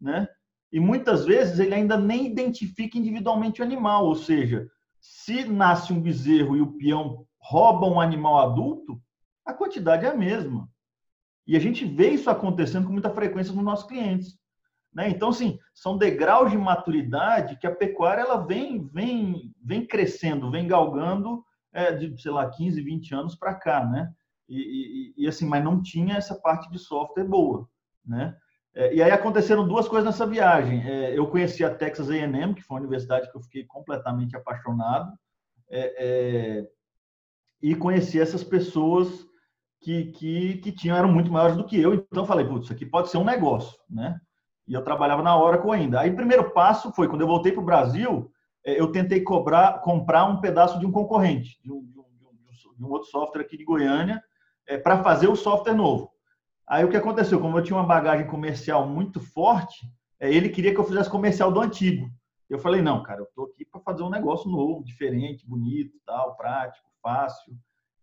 né? 0.00 0.26
E 0.72 0.80
muitas 0.80 1.24
vezes 1.24 1.60
ele 1.60 1.72
ainda 1.72 1.96
nem 1.96 2.26
identifica 2.26 2.98
individualmente 2.98 3.60
o 3.60 3.64
animal, 3.64 4.04
ou 4.04 4.16
seja, 4.16 4.68
se 5.00 5.44
nasce 5.44 5.92
um 5.92 6.00
bezerro 6.00 6.56
e 6.56 6.62
o 6.62 6.72
peão 6.72 7.24
rouba 7.38 7.86
um 7.86 8.00
animal 8.00 8.38
adulto, 8.38 9.00
a 9.44 9.54
quantidade 9.54 10.04
é 10.04 10.08
a 10.08 10.16
mesma. 10.16 10.68
E 11.46 11.56
a 11.56 11.60
gente 11.60 11.84
vê 11.84 12.10
isso 12.10 12.28
acontecendo 12.28 12.86
com 12.86 12.92
muita 12.92 13.10
frequência 13.10 13.54
nos 13.54 13.62
nossos 13.62 13.86
clientes. 13.86 14.41
Né? 14.94 15.08
Então, 15.08 15.30
assim, 15.30 15.58
são 15.74 15.96
degraus 15.96 16.50
de 16.50 16.58
maturidade 16.58 17.56
que 17.56 17.66
a 17.66 17.74
pecuária 17.74 18.22
ela 18.22 18.36
vem, 18.36 18.86
vem, 18.88 19.54
vem 19.64 19.86
crescendo, 19.86 20.50
vem 20.50 20.66
galgando 20.66 21.42
é, 21.72 21.92
de, 21.92 22.20
sei 22.20 22.30
lá, 22.30 22.48
15, 22.50 22.82
20 22.82 23.14
anos 23.14 23.34
para 23.34 23.54
cá, 23.54 23.84
né? 23.84 24.12
E, 24.48 25.14
e, 25.16 25.24
e, 25.24 25.28
assim, 25.28 25.46
mas 25.46 25.64
não 25.64 25.80
tinha 25.80 26.16
essa 26.16 26.34
parte 26.34 26.70
de 26.70 26.78
software 26.78 27.24
boa, 27.24 27.66
né? 28.04 28.36
É, 28.74 28.94
e 28.94 29.02
aí 29.02 29.10
aconteceram 29.10 29.66
duas 29.66 29.88
coisas 29.88 30.04
nessa 30.04 30.26
viagem. 30.26 30.82
É, 30.86 31.16
eu 31.16 31.26
conheci 31.26 31.64
a 31.64 31.74
Texas 31.74 32.10
A&M, 32.10 32.54
que 32.54 32.62
foi 32.62 32.76
uma 32.76 32.80
universidade 32.80 33.30
que 33.30 33.36
eu 33.36 33.42
fiquei 33.42 33.64
completamente 33.64 34.36
apaixonado, 34.36 35.12
é, 35.70 35.94
é, 35.98 36.68
e 37.62 37.74
conheci 37.74 38.20
essas 38.20 38.44
pessoas 38.44 39.26
que, 39.80 40.12
que, 40.12 40.58
que 40.58 40.72
tinham, 40.72 40.96
eram 40.96 41.10
muito 41.10 41.30
maiores 41.30 41.56
do 41.56 41.64
que 41.64 41.80
eu. 41.80 41.94
Então 41.94 42.22
eu 42.22 42.26
falei, 42.26 42.46
putz, 42.46 42.64
isso 42.64 42.72
aqui 42.72 42.84
pode 42.84 43.08
ser 43.08 43.18
um 43.18 43.24
negócio, 43.24 43.78
né? 43.88 44.20
E 44.66 44.74
eu 44.74 44.82
trabalhava 44.82 45.22
na 45.22 45.36
Oracle 45.36 45.72
ainda. 45.72 46.00
Aí 46.00 46.10
o 46.10 46.16
primeiro 46.16 46.50
passo 46.50 46.92
foi, 46.92 47.08
quando 47.08 47.22
eu 47.22 47.26
voltei 47.26 47.52
para 47.52 47.62
o 47.62 47.66
Brasil, 47.66 48.30
é, 48.64 48.78
eu 48.80 48.92
tentei 48.92 49.20
cobrar, 49.20 49.80
comprar 49.80 50.24
um 50.24 50.40
pedaço 50.40 50.78
de 50.78 50.86
um 50.86 50.92
concorrente, 50.92 51.60
de 51.62 51.72
um, 51.72 51.82
de 51.82 51.98
um, 51.98 52.04
de 52.76 52.84
um 52.84 52.90
outro 52.90 53.08
software 53.08 53.42
aqui 53.42 53.56
de 53.56 53.64
Goiânia, 53.64 54.22
é, 54.66 54.78
para 54.78 55.02
fazer 55.02 55.28
o 55.28 55.36
software 55.36 55.74
novo. 55.74 56.10
Aí 56.66 56.84
o 56.84 56.88
que 56.88 56.96
aconteceu? 56.96 57.40
Como 57.40 57.58
eu 57.58 57.62
tinha 57.62 57.76
uma 57.76 57.86
bagagem 57.86 58.26
comercial 58.26 58.86
muito 58.88 59.20
forte, 59.20 59.86
é, 60.18 60.32
ele 60.32 60.48
queria 60.48 60.72
que 60.72 60.78
eu 60.78 60.84
fizesse 60.84 61.10
comercial 61.10 61.50
do 61.50 61.60
antigo. 61.60 62.08
Eu 62.48 62.58
falei, 62.58 62.82
não, 62.82 63.02
cara, 63.02 63.20
eu 63.20 63.24
estou 63.24 63.46
aqui 63.46 63.64
para 63.64 63.80
fazer 63.80 64.02
um 64.02 64.10
negócio 64.10 64.50
novo, 64.50 64.84
diferente, 64.84 65.46
bonito, 65.48 65.98
tal, 66.06 66.36
prático, 66.36 66.86
fácil. 67.02 67.54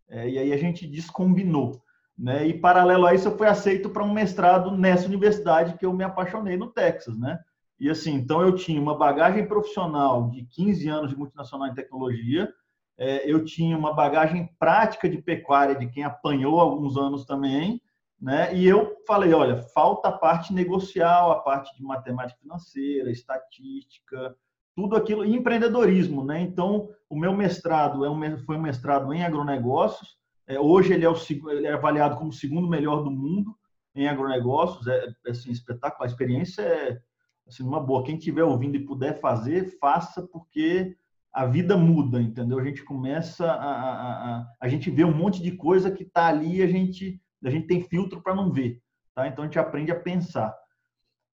É, 0.10 0.28
e 0.28 0.38
aí 0.38 0.52
a 0.52 0.58
gente 0.58 0.88
descombinou. 0.88 1.82
Né? 2.20 2.48
E 2.48 2.54
paralelo 2.54 3.06
a 3.06 3.14
isso, 3.14 3.30
eu 3.30 3.38
fui 3.38 3.48
aceito 3.48 3.90
para 3.90 4.04
um 4.04 4.12
mestrado 4.12 4.76
nessa 4.76 5.08
universidade 5.08 5.78
que 5.78 5.86
eu 5.86 5.94
me 5.94 6.04
apaixonei 6.04 6.58
no 6.58 6.68
Texas, 6.68 7.18
né? 7.18 7.40
E 7.80 7.90
assim, 7.90 8.14
então 8.14 8.42
eu 8.42 8.54
tinha 8.54 8.82
uma 8.82 8.98
bagagem 8.98 9.48
profissional 9.48 10.30
de 10.30 10.44
15 10.44 10.90
anos 10.90 11.12
de 11.12 11.16
multinacional 11.16 11.70
em 11.70 11.74
tecnologia, 11.74 12.52
é, 12.98 13.32
eu 13.32 13.46
tinha 13.46 13.78
uma 13.78 13.94
bagagem 13.94 14.50
prática 14.60 15.10
de 15.10 15.22
pecuária 15.22 15.74
de 15.76 15.88
quem 15.88 16.04
apanhou 16.04 16.60
alguns 16.60 16.98
anos 16.98 17.24
também, 17.24 17.82
né? 18.22 18.54
E 18.54 18.68
eu 18.68 18.98
falei, 19.08 19.34
olha, 19.34 19.62
falta 19.74 20.10
a 20.10 20.12
parte 20.12 20.54
negocial, 20.54 21.32
a 21.32 21.40
parte 21.40 21.74
de 21.78 21.82
matemática 21.82 22.42
financeira, 22.42 23.10
estatística, 23.10 24.36
tudo 24.76 24.98
aquilo, 24.98 25.24
e 25.24 25.34
empreendedorismo, 25.34 26.26
né? 26.26 26.42
Então, 26.42 26.90
o 27.10 27.18
meu 27.18 27.34
mestrado 27.34 28.04
é 28.04 28.10
um, 28.10 28.38
foi 28.40 28.58
um 28.58 28.62
mestrado 28.62 29.14
em 29.14 29.24
agronegócios. 29.24 30.19
É, 30.50 30.60
hoje 30.60 30.94
ele 30.94 31.06
é, 31.06 31.10
o, 31.10 31.16
ele 31.52 31.68
é 31.68 31.74
avaliado 31.74 32.18
como 32.18 32.32
o 32.32 32.34
segundo 32.34 32.68
melhor 32.68 33.04
do 33.04 33.12
mundo 33.12 33.56
em 33.96 34.08
agronegócios. 34.08 34.88
É, 34.88 35.14
é 35.28 35.30
assim, 35.30 35.52
espetacular. 35.52 36.10
A 36.10 36.12
experiência 36.12 36.64
é 36.64 37.00
assim, 37.48 37.64
uma 37.64 37.80
boa. 37.80 38.04
Quem 38.04 38.18
estiver 38.18 38.44
ouvindo 38.44 38.76
e 38.76 38.84
puder 38.84 39.20
fazer, 39.20 39.78
faça, 39.80 40.28
porque 40.28 40.98
a 41.32 41.46
vida 41.46 41.78
muda, 41.78 42.20
entendeu? 42.20 42.58
A 42.58 42.64
gente 42.64 42.84
começa 42.84 43.46
a, 43.46 43.72
a, 43.72 44.38
a, 44.38 44.48
a 44.60 44.68
gente 44.68 44.90
vê 44.90 45.04
um 45.04 45.16
monte 45.16 45.40
de 45.40 45.52
coisa 45.52 45.92
que 45.92 46.02
está 46.02 46.28
ali 46.28 46.64
a 46.64 46.68
gente 46.68 47.22
a 47.46 47.50
gente 47.50 47.68
tem 47.68 47.82
filtro 47.82 48.22
para 48.22 48.36
não 48.36 48.52
ver, 48.52 48.82
tá? 49.16 49.28
Então 49.28 49.44
a 49.44 49.48
gente 49.48 49.60
aprende 49.60 49.92
a 49.92 50.00
pensar. 50.00 50.54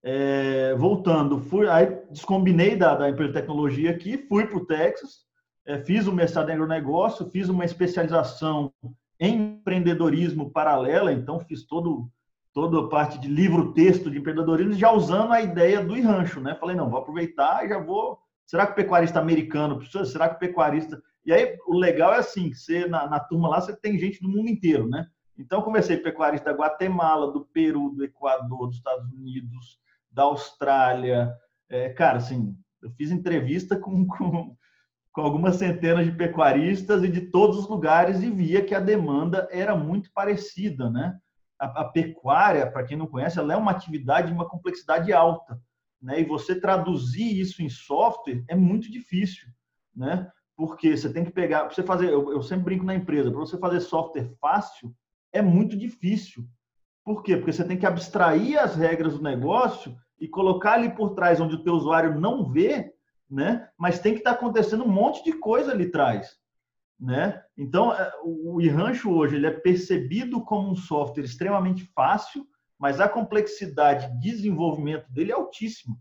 É, 0.04 0.72
voltando, 0.76 1.40
fui, 1.40 1.68
aí 1.68 2.00
descombinei 2.10 2.76
da, 2.76 2.94
da 2.94 3.10
empresa 3.10 3.32
de 3.32 3.40
tecnologia 3.40 3.90
aqui, 3.90 4.16
fui 4.16 4.46
para 4.46 4.56
o 4.56 4.64
Texas, 4.64 5.24
é, 5.64 5.78
fiz 5.80 6.06
o 6.06 6.12
mestrado 6.12 6.48
em 6.50 6.52
agronegócio, 6.52 7.28
fiz 7.30 7.48
uma 7.48 7.64
especialização 7.64 8.72
empreendedorismo 9.18 10.50
paralela, 10.50 11.12
então 11.12 11.40
fiz 11.40 11.64
todo 11.64 12.10
toda 12.52 12.80
a 12.80 12.88
parte 12.88 13.20
de 13.20 13.28
livro-texto 13.28 14.10
de 14.10 14.16
empreendedorismo, 14.16 14.72
já 14.72 14.90
usando 14.90 15.30
a 15.30 15.42
ideia 15.42 15.84
do 15.84 15.92
rancho, 16.00 16.40
né? 16.40 16.54
Falei, 16.54 16.74
não, 16.74 16.88
vou 16.88 17.00
aproveitar 17.00 17.66
e 17.66 17.68
já 17.68 17.78
vou. 17.78 18.18
Será 18.46 18.64
que 18.64 18.72
o 18.72 18.76
pecuarista 18.76 19.18
americano 19.18 19.76
precisa? 19.76 20.06
Será 20.06 20.26
que 20.26 20.36
o 20.36 20.38
pecuarista. 20.38 21.02
E 21.26 21.34
aí, 21.34 21.54
o 21.66 21.76
legal 21.76 22.14
é 22.14 22.18
assim: 22.18 22.54
você, 22.54 22.86
na, 22.86 23.06
na 23.08 23.20
turma 23.20 23.48
lá, 23.48 23.60
você 23.60 23.76
tem 23.76 23.98
gente 23.98 24.22
do 24.22 24.28
mundo 24.30 24.48
inteiro, 24.48 24.88
né? 24.88 25.06
Então, 25.38 25.60
comecei 25.60 25.98
pecuarista 25.98 26.50
da 26.50 26.56
Guatemala, 26.56 27.30
do 27.30 27.44
Peru, 27.44 27.90
do 27.90 28.02
Equador, 28.02 28.68
dos 28.68 28.76
Estados 28.76 29.12
Unidos, 29.12 29.78
da 30.10 30.22
Austrália. 30.22 31.30
É, 31.68 31.90
cara, 31.90 32.18
assim, 32.18 32.56
eu 32.80 32.90
fiz 32.92 33.10
entrevista 33.10 33.76
com, 33.76 34.06
com, 34.08 34.56
com, 35.16 35.22
algumas 35.22 35.56
centenas 35.56 36.04
de 36.04 36.12
pecuaristas 36.12 37.02
e 37.02 37.08
de 37.08 37.22
todos 37.22 37.56
os 37.56 37.66
lugares 37.66 38.22
e 38.22 38.30
via 38.30 38.62
que 38.62 38.74
a 38.74 38.80
demanda 38.80 39.48
era 39.50 39.74
muito 39.74 40.12
parecida, 40.12 40.90
né? 40.90 41.18
A, 41.58 41.80
a 41.80 41.84
pecuária, 41.86 42.70
para 42.70 42.84
quem 42.84 42.98
não 42.98 43.06
conhece, 43.06 43.38
ela 43.38 43.54
é 43.54 43.56
uma 43.56 43.70
atividade 43.70 44.28
de 44.28 44.34
uma 44.34 44.46
complexidade 44.46 45.10
alta, 45.14 45.58
né? 46.02 46.20
E 46.20 46.24
você 46.24 46.60
traduzir 46.60 47.40
isso 47.40 47.62
em 47.62 47.70
software 47.70 48.44
é 48.46 48.54
muito 48.54 48.92
difícil, 48.92 49.48
né? 49.94 50.30
Porque 50.54 50.94
você 50.94 51.10
tem 51.10 51.24
que 51.24 51.32
pegar, 51.32 51.64
você 51.64 51.82
fazer, 51.82 52.10
eu, 52.10 52.30
eu 52.30 52.42
sempre 52.42 52.66
brinco 52.66 52.84
na 52.84 52.94
empresa, 52.94 53.30
para 53.30 53.40
você 53.40 53.56
fazer 53.56 53.80
software 53.80 54.30
fácil, 54.38 54.94
é 55.32 55.40
muito 55.40 55.78
difícil. 55.78 56.46
Por 57.02 57.22
quê? 57.22 57.38
Porque 57.38 57.54
você 57.54 57.64
tem 57.64 57.78
que 57.78 57.86
abstrair 57.86 58.58
as 58.58 58.76
regras 58.76 59.14
do 59.14 59.22
negócio 59.22 59.96
e 60.20 60.28
colocar 60.28 60.74
ali 60.74 60.90
por 60.90 61.14
trás 61.14 61.40
onde 61.40 61.54
o 61.54 61.62
teu 61.62 61.72
usuário 61.72 62.20
não 62.20 62.44
vê, 62.44 62.92
né? 63.30 63.68
Mas 63.78 63.98
tem 63.98 64.12
que 64.12 64.20
estar 64.20 64.32
tá 64.32 64.36
acontecendo 64.36 64.84
um 64.84 64.88
monte 64.88 65.22
de 65.24 65.32
coisa 65.32 65.72
ali 65.72 65.84
atrás, 65.86 66.36
né? 66.98 67.42
Então, 67.56 67.92
é, 67.92 68.12
o 68.22 68.60
iRancho 68.60 69.10
hoje 69.10 69.36
ele 69.36 69.46
é 69.46 69.50
percebido 69.50 70.42
como 70.44 70.70
um 70.70 70.76
software 70.76 71.24
extremamente 71.24 71.84
fácil, 71.94 72.46
mas 72.78 73.00
a 73.00 73.08
complexidade 73.08 74.12
de 74.12 74.30
desenvolvimento 74.30 75.10
dele 75.10 75.32
é 75.32 75.34
altíssima. 75.34 75.96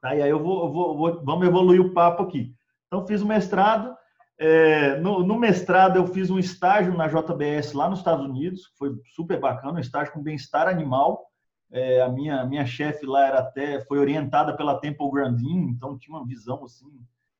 Tá? 0.00 0.14
E 0.14 0.22
aí 0.22 0.30
eu 0.30 0.42
vou, 0.42 0.72
vou, 0.72 0.96
vou, 0.96 1.24
vamos 1.24 1.46
evoluir 1.46 1.80
o 1.80 1.92
papo 1.92 2.22
aqui. 2.22 2.54
Então, 2.86 3.06
fiz 3.06 3.22
o 3.22 3.26
mestrado, 3.26 3.94
é, 4.38 4.98
no, 4.98 5.24
no, 5.24 5.38
mestrado, 5.38 5.96
eu 5.96 6.06
fiz 6.06 6.28
um 6.28 6.38
estágio 6.38 6.96
na 6.96 7.06
JBS 7.06 7.72
lá 7.72 7.88
nos 7.88 8.00
Estados 8.00 8.24
Unidos, 8.24 8.72
foi 8.76 8.94
super 9.14 9.38
bacana, 9.38 9.74
um 9.74 9.80
estágio 9.80 10.12
com 10.12 10.22
bem-estar 10.22 10.66
animal. 10.66 11.24
É, 11.70 12.00
a 12.00 12.08
minha, 12.08 12.44
minha 12.44 12.64
chefe 12.64 13.04
lá 13.04 13.26
era 13.26 13.38
até 13.40 13.80
foi 13.80 13.98
orientada 13.98 14.56
pela 14.56 14.78
Temple 14.78 15.10
Grandin, 15.10 15.68
então 15.70 15.98
tinha 15.98 16.16
uma 16.16 16.26
visão 16.26 16.64
assim 16.64 16.90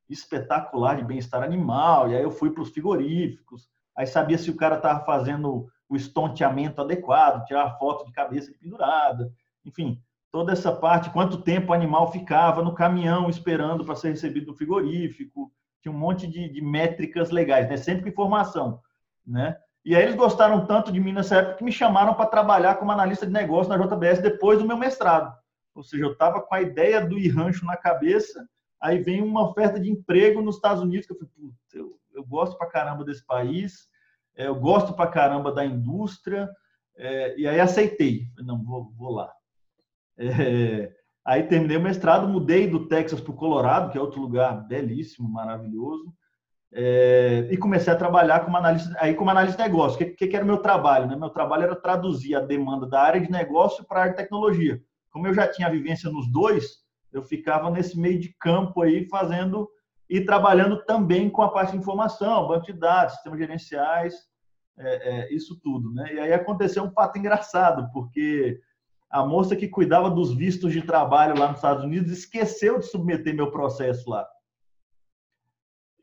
espetacular 0.08 0.96
de 0.96 1.04
bem-estar 1.04 1.42
animal. 1.42 2.10
E 2.10 2.16
aí 2.16 2.22
eu 2.22 2.30
fui 2.30 2.50
para 2.50 2.62
os 2.62 2.70
frigoríficos, 2.70 3.68
aí 3.96 4.06
sabia 4.06 4.38
se 4.38 4.50
o 4.50 4.56
cara 4.56 4.76
estava 4.76 5.04
fazendo 5.04 5.68
o 5.88 5.96
estonteamento 5.96 6.80
adequado, 6.80 7.44
tirar 7.44 7.78
foto 7.78 8.04
de 8.04 8.12
cabeça 8.12 8.52
pendurada, 8.60 9.32
enfim, 9.64 10.00
toda 10.32 10.52
essa 10.52 10.72
parte, 10.72 11.10
quanto 11.10 11.42
tempo 11.42 11.70
o 11.70 11.74
animal 11.74 12.10
ficava 12.10 12.62
no 12.62 12.74
caminhão 12.74 13.30
esperando 13.30 13.84
para 13.84 13.94
ser 13.94 14.10
recebido 14.10 14.48
no 14.48 14.56
frigorífico 14.56 15.52
tinha 15.84 15.92
um 15.92 15.98
monte 15.98 16.26
de, 16.26 16.48
de 16.48 16.62
métricas 16.62 17.30
legais, 17.30 17.68
né? 17.68 17.76
Sempre 17.76 18.04
com 18.04 18.08
informação, 18.08 18.80
né? 19.26 19.54
E 19.84 19.94
aí 19.94 20.02
eles 20.02 20.14
gostaram 20.14 20.66
tanto 20.66 20.90
de 20.90 20.98
mim 20.98 21.12
nessa 21.12 21.36
época 21.36 21.56
que 21.56 21.64
me 21.64 21.72
chamaram 21.72 22.14
para 22.14 22.26
trabalhar 22.26 22.76
como 22.76 22.90
analista 22.90 23.26
de 23.26 23.32
negócio 23.32 23.68
na 23.68 23.76
JBS 23.76 24.20
depois 24.20 24.58
do 24.58 24.66
meu 24.66 24.76
mestrado. 24.76 25.34
Ou 25.74 25.82
seja, 25.82 26.04
eu 26.04 26.12
estava 26.12 26.40
com 26.40 26.54
a 26.54 26.62
ideia 26.62 27.04
do 27.04 27.16
rancho 27.30 27.66
na 27.66 27.76
cabeça, 27.76 28.48
aí 28.80 29.02
vem 29.02 29.20
uma 29.20 29.48
oferta 29.50 29.78
de 29.78 29.90
emprego 29.90 30.40
nos 30.40 30.56
Estados 30.56 30.82
Unidos, 30.82 31.06
que 31.06 31.12
eu 31.12 31.18
falei, 31.18 31.52
eu, 31.74 31.98
eu 32.14 32.24
gosto 32.24 32.56
para 32.56 32.68
caramba 32.68 33.04
desse 33.04 33.26
país, 33.26 33.88
é, 34.36 34.46
eu 34.46 34.54
gosto 34.54 34.94
para 34.94 35.10
caramba 35.10 35.52
da 35.52 35.64
indústria, 35.64 36.48
é, 36.96 37.38
e 37.38 37.46
aí 37.46 37.60
aceitei. 37.60 38.28
Não, 38.38 38.62
vou, 38.62 38.92
vou 38.96 39.10
lá. 39.10 39.32
É, 40.16 40.92
Aí 41.24 41.44
terminei 41.44 41.78
o 41.78 41.82
mestrado, 41.82 42.28
mudei 42.28 42.68
do 42.68 42.86
Texas 42.86 43.18
para 43.18 43.32
o 43.32 43.36
Colorado, 43.36 43.90
que 43.90 43.96
é 43.96 44.00
outro 44.00 44.20
lugar 44.20 44.68
belíssimo, 44.68 45.26
maravilhoso, 45.26 46.12
é, 46.76 47.46
e 47.52 47.56
comecei 47.56 47.92
a 47.92 47.96
trabalhar 47.96 48.40
como 48.40 48.56
analista, 48.56 48.96
aí 48.98 49.14
como 49.14 49.30
analista 49.30 49.62
de 49.62 49.68
negócio. 49.68 49.94
O 49.94 49.98
que, 50.16 50.26
que, 50.26 50.34
era 50.34 50.44
o 50.44 50.48
meu 50.48 50.58
trabalho? 50.58 51.06
Né? 51.06 51.14
Meu 51.14 51.30
trabalho 51.30 51.62
era 51.62 51.76
traduzir 51.76 52.34
a 52.34 52.40
demanda 52.40 52.84
da 52.84 53.00
área 53.00 53.20
de 53.20 53.30
negócio 53.30 53.84
para 53.84 54.00
a 54.00 54.02
área 54.02 54.12
de 54.12 54.18
tecnologia. 54.18 54.82
Como 55.12 55.26
eu 55.28 55.32
já 55.32 55.46
tinha 55.46 55.70
vivência 55.70 56.10
nos 56.10 56.26
dois, 56.30 56.82
eu 57.12 57.22
ficava 57.22 57.70
nesse 57.70 57.96
meio 57.96 58.18
de 58.18 58.34
campo 58.40 58.82
aí 58.82 59.08
fazendo 59.08 59.70
e 60.10 60.20
trabalhando 60.20 60.84
também 60.84 61.30
com 61.30 61.42
a 61.42 61.48
parte 61.48 61.70
de 61.70 61.78
informação, 61.78 62.48
banco 62.48 62.66
de 62.66 62.72
dados, 62.72 63.14
sistemas 63.14 63.38
gerenciais, 63.38 64.14
é, 64.76 65.10
é, 65.10 65.32
isso 65.32 65.58
tudo. 65.62 65.94
Né? 65.94 66.14
E 66.14 66.18
aí 66.18 66.32
aconteceu 66.32 66.82
um 66.82 66.90
fato 66.90 67.16
engraçado, 67.16 67.88
porque 67.92 68.60
a 69.08 69.24
moça 69.24 69.54
que 69.54 69.68
cuidava 69.68 70.10
dos 70.10 70.34
vistos 70.34 70.72
de 70.72 70.82
trabalho 70.82 71.38
lá 71.38 71.46
nos 71.46 71.58
Estados 71.58 71.84
Unidos 71.84 72.10
esqueceu 72.10 72.80
de 72.80 72.86
submeter 72.86 73.32
meu 73.32 73.52
processo 73.52 74.10
lá. 74.10 74.26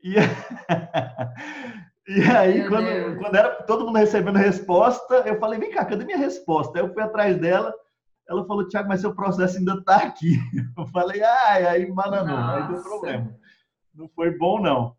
E, 0.02 0.14
e 2.08 2.22
aí, 2.22 2.68
quando, 2.68 3.18
quando, 3.18 3.34
era 3.34 3.62
todo 3.62 3.86
mundo 3.86 3.96
recebendo 3.96 4.36
a 4.36 4.40
resposta, 4.40 5.14
eu 5.26 5.38
falei, 5.38 5.58
vem 5.58 5.70
cá, 5.70 5.84
cadê 5.84 6.04
minha 6.04 6.18
resposta? 6.18 6.78
Aí 6.78 6.84
eu 6.84 6.92
fui 6.92 7.02
atrás 7.02 7.38
dela, 7.38 7.72
ela 8.28 8.46
falou, 8.46 8.66
Tiago, 8.66 8.88
mas 8.88 9.00
seu 9.00 9.14
processo 9.14 9.58
ainda 9.58 9.74
está 9.74 9.96
aqui. 9.96 10.38
Eu 10.78 10.86
falei, 10.86 11.22
ai, 11.22 11.66
aí 11.66 11.92
bananou, 11.92 12.36
aí 12.36 12.68
deu 12.68 12.82
problema. 12.82 13.34
Não 13.94 14.08
foi 14.08 14.36
bom, 14.36 14.60
não. 14.60 14.96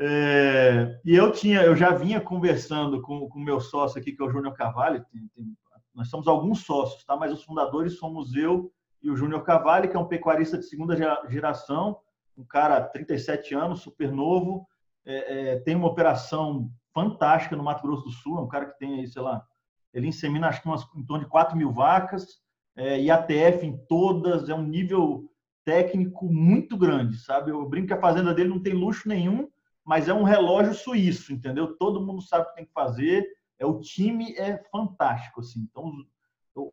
É, 0.00 1.00
e 1.04 1.16
eu 1.16 1.32
tinha, 1.32 1.62
eu 1.62 1.74
já 1.74 1.90
vinha 1.90 2.20
conversando 2.20 3.02
com 3.02 3.28
o 3.34 3.40
meu 3.40 3.58
sócio 3.60 4.00
aqui, 4.00 4.12
que 4.12 4.22
é 4.22 4.24
o 4.24 4.30
Júnior 4.30 4.54
Carvalho, 4.54 5.04
tem, 5.10 5.28
tem 5.34 5.56
nós 5.98 6.08
somos 6.10 6.28
alguns 6.28 6.60
sócios, 6.60 7.04
tá? 7.04 7.16
mas 7.16 7.32
os 7.32 7.42
fundadores 7.42 7.98
somos 7.98 8.36
eu 8.36 8.72
e 9.02 9.10
o 9.10 9.16
Júnior 9.16 9.42
Cavalli, 9.42 9.88
que 9.88 9.96
é 9.96 9.98
um 9.98 10.06
pecuarista 10.06 10.56
de 10.56 10.64
segunda 10.64 10.96
geração, 11.28 11.98
um 12.38 12.44
cara 12.44 12.80
37 12.80 13.54
anos, 13.54 13.80
super 13.80 14.12
novo, 14.12 14.66
é, 15.04 15.52
é, 15.52 15.58
tem 15.60 15.74
uma 15.74 15.88
operação 15.88 16.70
fantástica 16.94 17.56
no 17.56 17.64
Mato 17.64 17.82
Grosso 17.82 18.04
do 18.04 18.10
Sul, 18.10 18.38
é 18.38 18.40
um 18.40 18.48
cara 18.48 18.66
que 18.66 18.78
tem 18.78 19.00
aí, 19.00 19.08
sei 19.08 19.20
lá, 19.20 19.44
ele 19.92 20.06
insemina 20.06 20.48
acho 20.48 20.62
que 20.62 20.68
umas, 20.68 20.86
em 20.94 21.04
torno 21.04 21.24
de 21.24 21.30
4 21.30 21.56
mil 21.56 21.72
vacas, 21.72 22.40
é, 22.76 23.00
e 23.00 23.10
ATF 23.10 23.66
em 23.66 23.76
todas, 23.88 24.48
é 24.48 24.54
um 24.54 24.62
nível 24.62 25.28
técnico 25.64 26.32
muito 26.32 26.76
grande, 26.76 27.18
sabe? 27.18 27.50
Eu 27.50 27.68
brinco 27.68 27.88
que 27.88 27.92
a 27.94 28.00
fazenda 28.00 28.32
dele 28.32 28.48
não 28.48 28.62
tem 28.62 28.72
luxo 28.72 29.08
nenhum, 29.08 29.48
mas 29.84 30.08
é 30.08 30.14
um 30.14 30.22
relógio 30.22 30.74
suíço, 30.74 31.32
entendeu? 31.32 31.76
Todo 31.76 32.04
mundo 32.06 32.22
sabe 32.22 32.44
o 32.44 32.48
que 32.48 32.54
tem 32.54 32.64
que 32.64 32.72
fazer, 32.72 33.26
é 33.58 33.66
o 33.66 33.80
time 33.80 34.32
é 34.36 34.62
fantástico, 34.70 35.40
assim. 35.40 35.66
Então, 35.68 35.92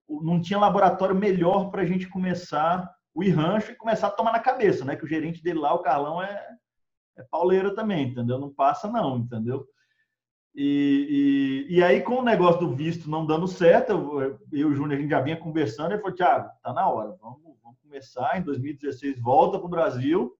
não 0.08 0.40
tinha 0.40 0.60
laboratório 0.60 1.16
melhor 1.16 1.72
para 1.72 1.82
a 1.82 1.86
gente 1.86 2.08
começar 2.08 2.95
o 3.16 3.32
rancho 3.32 3.72
e 3.72 3.76
começar 3.76 4.08
a 4.08 4.12
tomar 4.12 4.34
na 4.34 4.40
cabeça, 4.40 4.84
né? 4.84 4.96
Que 4.96 5.06
o 5.06 5.08
gerente 5.08 5.42
dele 5.42 5.60
lá, 5.60 5.74
o 5.74 5.80
Carlão, 5.80 6.22
é, 6.22 6.48
é 7.18 7.24
pauleiro 7.24 7.74
também, 7.74 8.10
entendeu? 8.10 8.38
Não 8.38 8.54
passa 8.54 8.92
não, 8.92 9.18
entendeu? 9.18 9.66
E, 10.54 11.66
e, 11.70 11.76
e, 11.76 11.84
aí, 11.84 12.02
com 12.02 12.16
o 12.16 12.24
negócio 12.24 12.62
do 12.62 12.76
visto 12.76 13.10
não 13.10 13.26
dando 13.26 13.48
certo, 13.48 13.92
eu, 13.92 14.40
e 14.52 14.64
o 14.64 14.74
Júnior, 14.74 14.98
a 14.98 15.02
gente 15.02 15.10
já 15.10 15.22
vinha 15.22 15.38
conversando, 15.38 15.92
ele 15.92 16.02
falou, 16.02 16.16
Thiago, 16.16 16.50
tá 16.62 16.74
na 16.74 16.88
hora, 16.90 17.16
vamos, 17.22 17.42
vamos 17.62 17.80
começar. 17.82 18.38
Em 18.38 18.42
2016 18.42 19.20
volta 19.20 19.58
para 19.58 19.66
o 19.66 19.70
Brasil, 19.70 20.34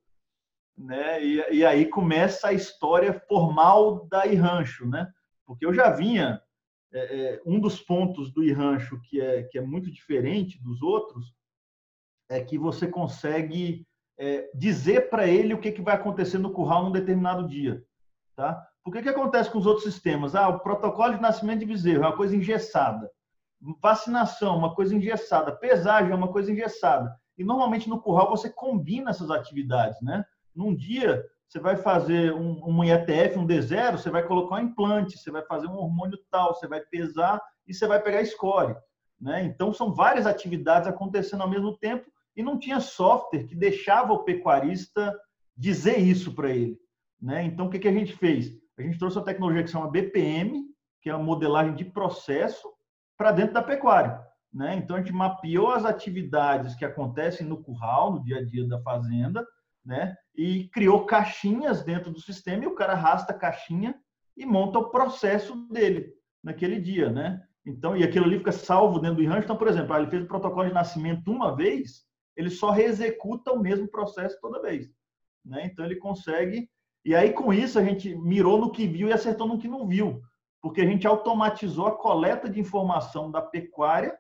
né? 0.78 1.24
E, 1.24 1.58
e, 1.58 1.66
aí 1.66 1.86
começa 1.86 2.50
a 2.50 2.54
história 2.54 3.14
formal 3.28 4.06
da 4.08 4.26
Irrancho, 4.26 4.86
né? 4.86 5.10
Porque 5.46 5.66
eu 5.66 5.74
já 5.74 5.90
vinha 5.90 6.42
é, 6.94 7.00
é, 7.00 7.42
um 7.46 7.60
dos 7.60 7.80
pontos 7.80 8.32
do 8.32 8.44
Irrancho 8.44 9.00
que 9.02 9.22
é 9.22 9.44
que 9.44 9.58
é 9.58 9.62
muito 9.62 9.92
diferente 9.92 10.62
dos 10.62 10.82
outros 10.82 11.34
é 12.30 12.42
que 12.42 12.58
você 12.58 12.88
consegue 12.88 13.86
é, 14.18 14.50
dizer 14.54 15.10
para 15.10 15.28
ele 15.28 15.54
o 15.54 15.60
que, 15.60 15.72
que 15.72 15.82
vai 15.82 15.96
acontecer 15.96 16.38
no 16.38 16.52
curral 16.52 16.84
num 16.84 16.92
determinado 16.92 17.48
dia, 17.48 17.84
tá? 18.36 18.66
Porque 18.84 19.02
que 19.02 19.10
acontece 19.10 19.50
com 19.50 19.58
os 19.58 19.66
outros 19.66 19.84
sistemas? 19.84 20.36
Ah, 20.36 20.48
o 20.48 20.60
protocolo 20.60 21.16
de 21.16 21.22
nascimento 21.22 21.60
de 21.60 21.66
bezerro 21.66 22.04
é 22.04 22.08
uma 22.08 22.16
coisa 22.16 22.36
engessada. 22.36 23.10
Vacinação, 23.82 24.58
uma 24.58 24.76
coisa 24.76 24.96
engessada. 24.96 25.52
Pesagem 25.52 26.12
é 26.12 26.16
uma 26.16 26.32
coisa 26.32 26.52
engessada. 26.52 27.16
E 27.38 27.44
normalmente 27.44 27.90
no 27.90 28.00
curral 28.00 28.30
você 28.30 28.50
combina 28.50 29.10
essas 29.10 29.32
atividades, 29.32 30.00
né? 30.02 30.24
Num 30.56 30.76
dia 30.76 31.26
você 31.48 31.60
vai 31.60 31.76
fazer 31.76 32.34
um, 32.34 32.62
um 32.64 32.84
IETF, 32.84 33.38
um 33.38 33.48
D0, 33.48 33.94
você 33.94 34.10
vai 34.10 34.24
colocar 34.24 34.56
um 34.56 34.60
implante, 34.60 35.18
você 35.18 35.32
vai 35.32 35.44
fazer 35.44 35.68
um 35.68 35.78
hormônio 35.78 36.18
tal, 36.30 36.54
você 36.54 36.68
vai 36.68 36.82
pesar 36.82 37.42
e 37.68 37.74
você 37.74 37.88
vai 37.88 38.02
pegar 38.02 38.26
score. 38.26 38.76
Né? 39.20 39.44
Então, 39.46 39.74
são 39.74 39.94
várias 39.94 40.26
atividades 40.26 40.88
acontecendo 40.88 41.42
ao 41.42 41.50
mesmo 41.50 41.78
tempo 41.78 42.06
e 42.36 42.44
não 42.44 42.60
tinha 42.60 42.80
software 42.80 43.46
que 43.46 43.56
deixava 43.56 44.14
o 44.14 44.24
pecuarista 44.24 45.18
dizer 45.56 45.98
isso 45.98 46.34
para 46.34 46.50
ele. 46.50 46.78
Né? 47.22 47.44
Então, 47.44 47.68
o 47.68 47.70
que, 47.70 47.80
que 47.80 47.88
a 47.88 47.94
gente 47.94 48.14
fez? 48.16 48.52
A 48.78 48.82
gente 48.82 49.00
trouxe 49.00 49.18
uma 49.18 49.26
tecnologia 49.26 49.64
que 49.64 49.70
se 49.70 49.74
chama 49.74 49.90
BPM, 49.90 50.66
que 51.02 51.10
é 51.10 51.14
a 51.14 51.18
modelagem 51.18 51.76
de 51.76 51.86
processo, 51.86 52.68
para 53.18 53.32
dentro 53.32 53.54
da 53.54 53.64
pecuária. 53.64 54.22
Né? 54.54 54.76
Então, 54.76 54.96
a 54.96 55.00
gente 55.00 55.14
mapeou 55.14 55.72
as 55.72 55.86
atividades 55.86 56.76
que 56.76 56.86
acontecem 56.86 57.48
no 57.48 57.64
curral, 57.64 58.14
no 58.14 58.24
dia 58.24 58.40
a 58.40 58.46
dia 58.46 58.68
da 58.68 58.82
fazenda, 58.82 59.46
né? 59.86 60.16
e 60.36 60.68
criou 60.70 61.06
caixinhas 61.06 61.84
dentro 61.84 62.12
do 62.12 62.20
sistema, 62.20 62.64
e 62.64 62.68
o 62.68 62.76
cara 62.76 62.94
arrasta 62.94 63.32
a 63.32 63.38
caixinha 63.38 63.96
e 64.36 64.46
monta 64.46 64.80
o 64.80 64.90
processo 64.90 65.56
dele 65.70 66.14
naquele 66.44 66.80
dia. 66.80 67.10
Né? 67.10 67.42
Então, 67.66 67.96
e 67.96 68.04
aquilo 68.04 68.26
ali 68.26 68.38
fica 68.38 68.52
salvo 68.52 69.00
dentro 69.00 69.24
do 69.24 69.30
rancho. 69.30 69.46
Então, 69.46 69.58
por 69.58 69.68
exemplo, 69.68 69.96
ele 69.96 70.10
fez 70.10 70.24
o 70.24 70.28
protocolo 70.28 70.68
de 70.68 70.74
nascimento 70.74 71.32
uma 71.32 71.56
vez, 71.56 72.04
ele 72.36 72.50
só 72.50 72.70
reexecuta 72.70 73.52
o 73.52 73.60
mesmo 73.60 73.88
processo 73.88 74.38
toda 74.42 74.62
vez. 74.62 74.90
Né? 75.44 75.66
Então, 75.66 75.86
ele 75.86 75.96
consegue 75.96 76.70
e 77.06 77.14
aí, 77.14 77.32
com 77.32 77.54
isso, 77.54 77.78
a 77.78 77.84
gente 77.84 78.16
mirou 78.16 78.60
no 78.60 78.72
que 78.72 78.88
viu 78.88 79.08
e 79.08 79.14
acertou 79.14 79.48
no 79.48 79.60
que 79.60 79.68
não 79.68 79.88
viu, 79.88 80.24
porque 80.60 80.82
a 80.82 80.86
gente 80.86 81.06
automatizou 81.06 81.86
a 81.86 81.96
coleta 81.96 82.50
de 82.50 82.60
informação 82.60 83.30
da 83.30 83.44
pecuária 83.44 84.18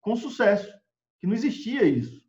com 0.00 0.16
sucesso, 0.16 0.68
que 1.20 1.26
não 1.26 1.34
existia 1.34 1.84
isso, 1.84 2.20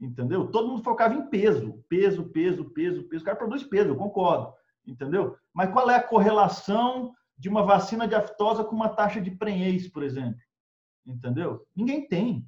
entendeu? 0.00 0.48
Todo 0.48 0.68
mundo 0.68 0.84
focava 0.84 1.14
em 1.14 1.28
peso, 1.28 1.84
peso, 1.88 2.30
peso, 2.30 2.70
peso, 2.70 3.02
peso. 3.08 3.22
O 3.22 3.24
cara 3.24 3.36
produz 3.36 3.64
peso, 3.64 3.88
eu 3.88 3.96
concordo, 3.96 4.54
entendeu? 4.86 5.36
Mas 5.52 5.72
qual 5.72 5.90
é 5.90 5.96
a 5.96 6.02
correlação 6.02 7.12
de 7.36 7.48
uma 7.48 7.64
vacina 7.64 8.06
de 8.06 8.14
aftosa 8.14 8.62
com 8.62 8.76
uma 8.76 8.88
taxa 8.88 9.20
de 9.20 9.32
prenhez, 9.32 9.88
por 9.88 10.04
exemplo? 10.04 10.40
Entendeu? 11.04 11.66
Ninguém 11.74 12.06
tem. 12.06 12.46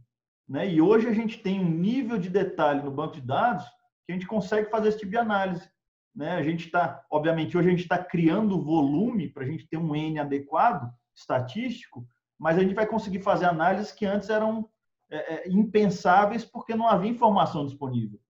Né? 0.52 0.70
E 0.70 0.82
hoje 0.82 1.08
a 1.08 1.14
gente 1.14 1.38
tem 1.38 1.58
um 1.58 1.70
nível 1.70 2.18
de 2.18 2.28
detalhe 2.28 2.82
no 2.82 2.90
banco 2.90 3.14
de 3.14 3.22
dados 3.22 3.64
que 4.04 4.12
a 4.12 4.12
gente 4.12 4.26
consegue 4.26 4.68
fazer 4.68 4.90
esse 4.90 4.98
tipo 4.98 5.10
de 5.10 5.16
análise. 5.16 5.66
Né? 6.14 6.32
A 6.32 6.42
gente 6.42 6.66
está, 6.66 7.02
obviamente, 7.10 7.56
hoje 7.56 7.68
a 7.68 7.70
gente 7.70 7.84
está 7.84 7.96
criando 7.96 8.62
volume 8.62 9.30
para 9.30 9.44
a 9.44 9.46
gente 9.46 9.66
ter 9.66 9.78
um 9.78 9.96
N 9.96 10.18
adequado, 10.18 10.92
estatístico, 11.16 12.06
mas 12.38 12.58
a 12.58 12.60
gente 12.60 12.74
vai 12.74 12.86
conseguir 12.86 13.22
fazer 13.22 13.46
análises 13.46 13.92
que 13.92 14.04
antes 14.04 14.28
eram 14.28 14.68
é, 15.10 15.36
é, 15.36 15.48
impensáveis 15.48 16.44
porque 16.44 16.74
não 16.74 16.86
havia 16.86 17.10
informação 17.10 17.64
disponível. 17.64 18.20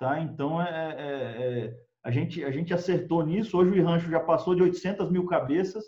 Tá? 0.00 0.18
Então, 0.18 0.60
é, 0.60 0.66
é, 0.68 1.04
é 1.68 1.80
a, 2.02 2.10
gente, 2.10 2.42
a 2.44 2.50
gente 2.50 2.74
acertou 2.74 3.24
nisso. 3.24 3.56
Hoje 3.56 3.80
o 3.80 3.86
rancho 3.86 4.10
já 4.10 4.18
passou 4.18 4.56
de 4.56 4.64
800 4.64 5.08
mil 5.12 5.26
cabeças, 5.26 5.84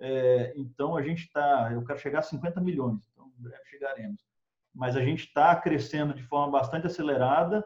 é, 0.00 0.52
então 0.56 0.96
a 0.96 1.02
gente 1.02 1.22
está, 1.22 1.70
eu 1.72 1.84
quero 1.84 2.00
chegar 2.00 2.18
a 2.18 2.22
50 2.22 2.60
milhões, 2.60 3.00
então 3.12 3.30
breve 3.38 3.64
chegaremos. 3.66 4.33
Mas 4.74 4.96
a 4.96 5.00
gente 5.00 5.24
está 5.24 5.54
crescendo 5.56 6.14
de 6.14 6.22
forma 6.22 6.50
bastante 6.50 6.86
acelerada 6.86 7.64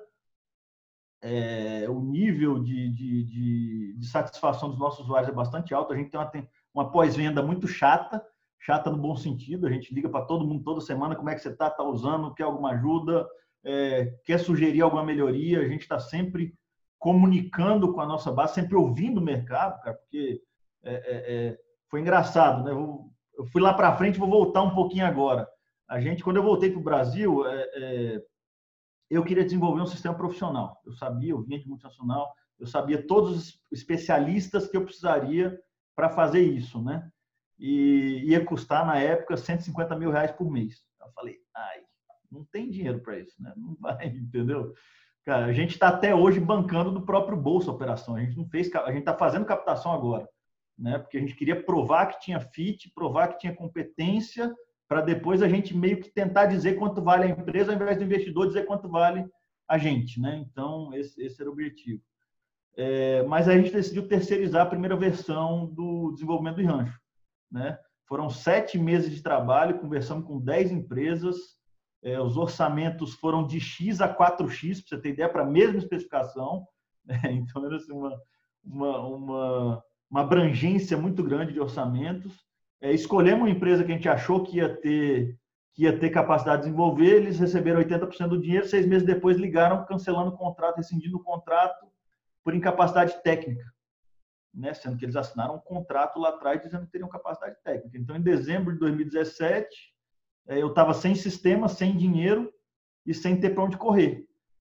é, 1.20 1.86
o 1.88 2.00
nível 2.00 2.62
de, 2.62 2.88
de, 2.90 3.24
de, 3.24 3.94
de, 3.98 4.06
satisfação 4.06 4.68
dos 4.68 4.78
nossos 4.78 5.00
usuários 5.00 5.28
é 5.28 5.34
bastante 5.34 5.74
alto. 5.74 5.92
A 5.92 5.96
gente 5.96 6.10
tem 6.10 6.20
uma, 6.20 6.30
uma 6.72 6.92
pós-venda 6.92 7.42
muito 7.42 7.66
chata, 7.66 8.24
chata 8.58 8.90
no 8.90 8.98
bom 8.98 9.16
sentido. 9.16 9.66
A 9.66 9.70
gente 9.70 9.92
liga 9.92 10.08
para 10.08 10.24
todo 10.24 10.46
mundo 10.46 10.62
toda 10.62 10.80
semana 10.80 11.16
como 11.16 11.28
é 11.30 11.34
que 11.34 11.40
você 11.40 11.48
está, 11.48 11.68
está 11.68 11.82
usando, 11.82 12.34
quer 12.34 12.44
alguma 12.44 12.72
ajuda, 12.72 13.26
é, 13.64 14.14
quer 14.24 14.38
sugerir 14.38 14.80
alguma 14.80 15.04
melhoria. 15.04 15.60
A 15.60 15.68
gente 15.68 15.82
está 15.82 15.98
sempre 15.98 16.54
comunicando 16.98 17.92
com 17.92 18.00
a 18.00 18.06
nossa 18.06 18.30
base, 18.30 18.54
sempre 18.54 18.76
ouvindo 18.76 19.18
o 19.18 19.24
mercado, 19.24 19.80
cara, 19.82 19.96
porque 19.96 20.40
é, 20.84 20.94
é, 20.94 21.36
é 21.50 21.58
foi 21.90 22.00
engraçado, 22.00 22.64
né? 22.64 22.72
Eu, 22.72 23.08
eu 23.36 23.46
fui 23.46 23.62
lá 23.62 23.72
para 23.72 23.96
frente, 23.96 24.18
vou 24.18 24.28
voltar 24.28 24.62
um 24.62 24.74
pouquinho 24.74 25.06
agora. 25.06 25.48
A 25.88 26.00
gente, 26.00 26.22
quando 26.22 26.36
eu 26.36 26.42
voltei 26.42 26.70
para 26.70 26.80
o 26.80 26.84
Brasil, 26.84 27.46
é, 27.46 27.70
é 27.74 28.22
eu 29.10 29.24
queria 29.24 29.44
desenvolver 29.44 29.80
um 29.80 29.86
sistema 29.86 30.14
profissional. 30.14 30.82
Eu 30.84 30.92
sabia, 30.92 31.30
eu 31.30 31.42
vinha 31.42 31.58
de 31.58 31.66
multinacional, 31.66 32.30
eu 32.58 32.66
sabia 32.66 33.06
todos 33.06 33.36
os 33.36 33.60
especialistas 33.72 34.68
que 34.68 34.76
eu 34.76 34.84
precisaria 34.84 35.58
para 35.96 36.10
fazer 36.10 36.42
isso, 36.42 36.82
né? 36.82 37.10
E 37.58 38.22
ia 38.26 38.44
custar, 38.44 38.86
na 38.86 38.98
época, 38.98 39.36
150 39.36 39.96
mil 39.96 40.10
reais 40.10 40.30
por 40.30 40.50
mês. 40.50 40.84
Eu 41.00 41.10
falei, 41.12 41.38
ai, 41.56 41.80
não 42.30 42.44
tem 42.44 42.70
dinheiro 42.70 43.00
para 43.00 43.18
isso, 43.18 43.34
né? 43.42 43.52
Não 43.56 43.74
vai, 43.80 44.06
entendeu? 44.06 44.74
Cara, 45.24 45.46
a 45.46 45.52
gente 45.52 45.72
está 45.72 45.88
até 45.88 46.14
hoje 46.14 46.38
bancando 46.38 46.92
do 46.92 47.04
próprio 47.04 47.36
bolso 47.36 47.70
a 47.70 47.74
operação. 47.74 48.14
A 48.14 48.20
gente 48.20 48.36
não 48.36 48.46
fez, 48.48 48.72
a 48.74 48.88
gente 48.88 49.00
está 49.00 49.16
fazendo 49.16 49.46
captação 49.46 49.92
agora, 49.92 50.28
né? 50.78 50.98
Porque 50.98 51.16
a 51.16 51.20
gente 51.20 51.34
queria 51.34 51.62
provar 51.62 52.06
que 52.06 52.20
tinha 52.20 52.40
fit, 52.40 52.92
provar 52.94 53.28
que 53.28 53.38
tinha 53.38 53.54
competência 53.54 54.54
para 54.88 55.02
depois 55.02 55.42
a 55.42 55.48
gente 55.48 55.76
meio 55.76 56.00
que 56.00 56.10
tentar 56.10 56.46
dizer 56.46 56.76
quanto 56.76 57.02
vale 57.02 57.24
a 57.24 57.28
empresa, 57.28 57.70
ao 57.70 57.76
invés 57.76 57.98
do 57.98 58.04
investidor 58.04 58.46
dizer 58.46 58.64
quanto 58.64 58.88
vale 58.88 59.28
a 59.68 59.76
gente, 59.76 60.18
né? 60.18 60.42
Então, 60.48 60.92
esse, 60.94 61.22
esse 61.22 61.40
era 61.40 61.50
o 61.50 61.52
objetivo. 61.52 62.02
É, 62.74 63.22
mas 63.24 63.48
a 63.48 63.56
gente 63.56 63.70
decidiu 63.70 64.08
terceirizar 64.08 64.62
a 64.62 64.70
primeira 64.70 64.96
versão 64.96 65.66
do 65.66 66.12
desenvolvimento 66.12 66.56
do 66.56 66.64
rancho, 66.64 66.98
né? 67.52 67.78
Foram 68.06 68.30
sete 68.30 68.78
meses 68.78 69.14
de 69.14 69.22
trabalho, 69.22 69.78
conversamos 69.78 70.24
com 70.24 70.40
dez 70.40 70.72
empresas, 70.72 71.36
é, 72.02 72.18
os 72.18 72.38
orçamentos 72.38 73.12
foram 73.14 73.46
de 73.46 73.60
X 73.60 74.00
a 74.00 74.08
4X, 74.08 74.80
para 74.80 74.96
você 74.96 75.02
ter 75.02 75.10
ideia, 75.10 75.28
para 75.28 75.42
a 75.42 75.50
mesma 75.50 75.78
especificação. 75.78 76.66
Né? 77.04 77.20
Então, 77.32 77.66
era 77.66 77.76
assim, 77.76 77.92
uma, 77.92 78.18
uma, 78.64 79.06
uma, 79.06 79.84
uma 80.10 80.20
abrangência 80.22 80.96
muito 80.96 81.22
grande 81.22 81.52
de 81.52 81.60
orçamentos 81.60 82.47
é, 82.80 82.92
escolhemos 82.92 83.42
uma 83.42 83.50
empresa 83.50 83.84
que 83.84 83.92
a 83.92 83.94
gente 83.94 84.08
achou 84.08 84.42
que 84.42 84.58
ia 84.58 84.68
ter 84.68 85.38
que 85.74 85.84
ia 85.84 85.96
ter 85.96 86.10
capacidade 86.10 86.62
de 86.62 86.64
desenvolver, 86.64 87.18
eles 87.18 87.38
receberam 87.38 87.80
80% 87.80 88.26
do 88.26 88.40
dinheiro, 88.40 88.66
seis 88.66 88.84
meses 88.84 89.06
depois 89.06 89.36
ligaram 89.36 89.86
cancelando 89.86 90.30
o 90.30 90.36
contrato, 90.36 90.78
rescindindo 90.78 91.18
o 91.18 91.22
contrato 91.22 91.86
por 92.42 92.52
incapacidade 92.52 93.22
técnica, 93.22 93.64
né? 94.52 94.74
sendo 94.74 94.96
que 94.96 95.04
eles 95.04 95.14
assinaram 95.14 95.54
um 95.54 95.60
contrato 95.60 96.18
lá 96.18 96.30
atrás 96.30 96.60
dizendo 96.60 96.84
que 96.84 96.90
teriam 96.90 97.08
capacidade 97.08 97.54
técnica. 97.62 97.96
Então, 97.96 98.16
em 98.16 98.20
dezembro 98.20 98.72
de 98.72 98.80
2017, 98.80 99.68
é, 100.48 100.60
eu 100.60 100.66
estava 100.66 100.92
sem 100.92 101.14
sistema, 101.14 101.68
sem 101.68 101.96
dinheiro 101.96 102.52
e 103.06 103.14
sem 103.14 103.38
ter 103.38 103.50
para 103.50 103.62
onde 103.62 103.76
correr. 103.76 104.26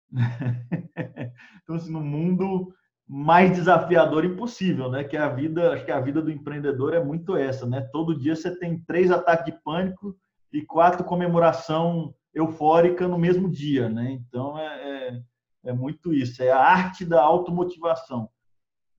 então, 1.63 1.75
assim, 1.75 1.91
no 1.91 1.99
mundo 1.99 2.73
mais 3.07 3.51
desafiador 3.51 4.25
impossível, 4.25 4.89
né? 4.89 5.03
Que 5.03 5.17
a 5.17 5.27
vida, 5.27 5.73
acho 5.73 5.85
que 5.85 5.91
a 5.91 5.99
vida 5.99 6.21
do 6.21 6.31
empreendedor 6.31 6.93
é 6.93 7.03
muito 7.03 7.35
essa, 7.35 7.65
né? 7.65 7.81
Todo 7.91 8.17
dia 8.17 8.35
você 8.35 8.57
tem 8.57 8.79
três 8.85 9.11
ataques 9.11 9.45
de 9.45 9.51
pânico 9.63 10.15
e 10.51 10.61
quatro 10.61 11.03
comemoração 11.03 12.13
eufórica 12.33 13.07
no 13.07 13.17
mesmo 13.17 13.49
dia, 13.49 13.89
né? 13.89 14.11
Então 14.11 14.57
é, 14.57 14.65
é, 14.65 15.21
é 15.65 15.73
muito 15.73 16.13
isso, 16.13 16.41
é 16.41 16.51
a 16.51 16.59
arte 16.59 17.05
da 17.05 17.21
automotivação, 17.21 18.29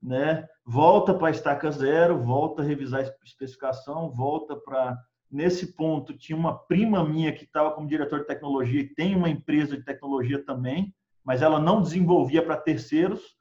né? 0.02 0.46
Volta 0.64 1.14
para 1.14 1.28
a 1.28 1.30
estaca 1.30 1.70
zero, 1.70 2.22
volta 2.22 2.62
a 2.62 2.64
revisar 2.64 3.00
a 3.00 3.04
especificação, 3.04 4.10
volta 4.10 4.54
para 4.56 4.96
nesse 5.30 5.74
ponto 5.74 6.16
tinha 6.16 6.38
uma 6.38 6.56
prima 6.56 7.02
minha 7.02 7.32
que 7.32 7.44
estava 7.44 7.72
como 7.72 7.88
diretor 7.88 8.20
de 8.20 8.26
tecnologia 8.26 8.80
e 8.80 8.94
tem 8.94 9.16
uma 9.16 9.28
empresa 9.28 9.76
de 9.76 9.82
tecnologia 9.82 10.44
também, 10.44 10.94
mas 11.24 11.42
ela 11.42 11.58
não 11.58 11.82
desenvolvia 11.82 12.40
para 12.40 12.56
terceiros 12.56 13.34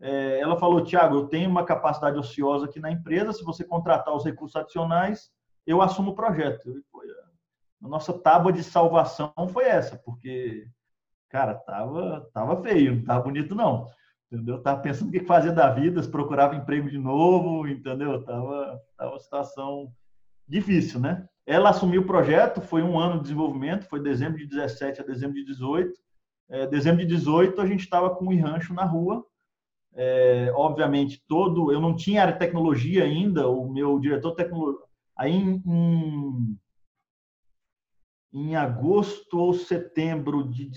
é, 0.00 0.40
ela 0.40 0.56
falou, 0.56 0.82
Tiago, 0.82 1.16
eu 1.16 1.26
tenho 1.26 1.50
uma 1.50 1.64
capacidade 1.64 2.18
ociosa 2.18 2.64
aqui 2.64 2.80
na 2.80 2.90
empresa, 2.90 3.32
se 3.32 3.44
você 3.44 3.62
contratar 3.62 4.14
os 4.14 4.24
recursos 4.24 4.56
adicionais, 4.56 5.30
eu 5.66 5.82
assumo 5.82 6.12
o 6.12 6.14
projeto. 6.14 6.82
a 7.82 7.88
nossa 7.88 8.12
tábua 8.12 8.52
de 8.52 8.62
salvação 8.62 9.32
foi 9.52 9.64
essa, 9.64 9.96
porque, 9.98 10.66
cara, 11.28 11.54
tava, 11.54 12.28
tava 12.32 12.62
feio, 12.62 12.96
não 12.96 13.04
tava 13.04 13.24
bonito 13.24 13.54
não. 13.54 13.86
Entendeu? 14.32 14.62
Tava 14.62 14.80
pensando 14.80 15.08
o 15.08 15.12
que 15.12 15.20
fazer 15.20 15.52
da 15.52 15.68
vida, 15.70 16.02
se 16.02 16.08
procurava 16.08 16.54
emprego 16.54 16.88
de 16.88 16.98
novo, 16.98 17.66
entendeu? 17.66 18.24
Tava, 18.24 18.80
tava 18.96 19.10
uma 19.10 19.18
situação 19.18 19.92
difícil, 20.46 21.00
né? 21.00 21.26
Ela 21.44 21.70
assumiu 21.70 22.02
o 22.02 22.06
projeto, 22.06 22.60
foi 22.60 22.80
um 22.82 22.98
ano 22.98 23.16
de 23.16 23.22
desenvolvimento, 23.22 23.86
foi 23.86 24.00
dezembro 24.00 24.38
de 24.38 24.46
17 24.46 25.00
a 25.00 25.04
dezembro 25.04 25.34
de 25.34 25.44
18. 25.44 25.92
É, 26.48 26.66
dezembro 26.66 27.00
de 27.00 27.06
18, 27.06 27.60
a 27.60 27.66
gente 27.66 27.80
estava 27.80 28.14
com 28.14 28.26
o 28.26 28.40
rancho 28.40 28.72
na 28.72 28.84
rua. 28.84 29.24
É, 29.94 30.52
obviamente, 30.54 31.22
todo. 31.26 31.72
Eu 31.72 31.80
não 31.80 31.94
tinha 31.94 32.22
área 32.22 32.32
de 32.32 32.38
tecnologia 32.38 33.04
ainda, 33.04 33.48
o 33.48 33.68
meu 33.68 33.98
diretor 33.98 34.30
de 34.30 34.36
tecnologia. 34.36 34.80
Aí, 35.16 35.32
em, 35.32 35.62
em, 35.66 36.58
em 38.32 38.56
agosto 38.56 39.38
ou 39.38 39.52
setembro 39.52 40.48
de, 40.48 40.70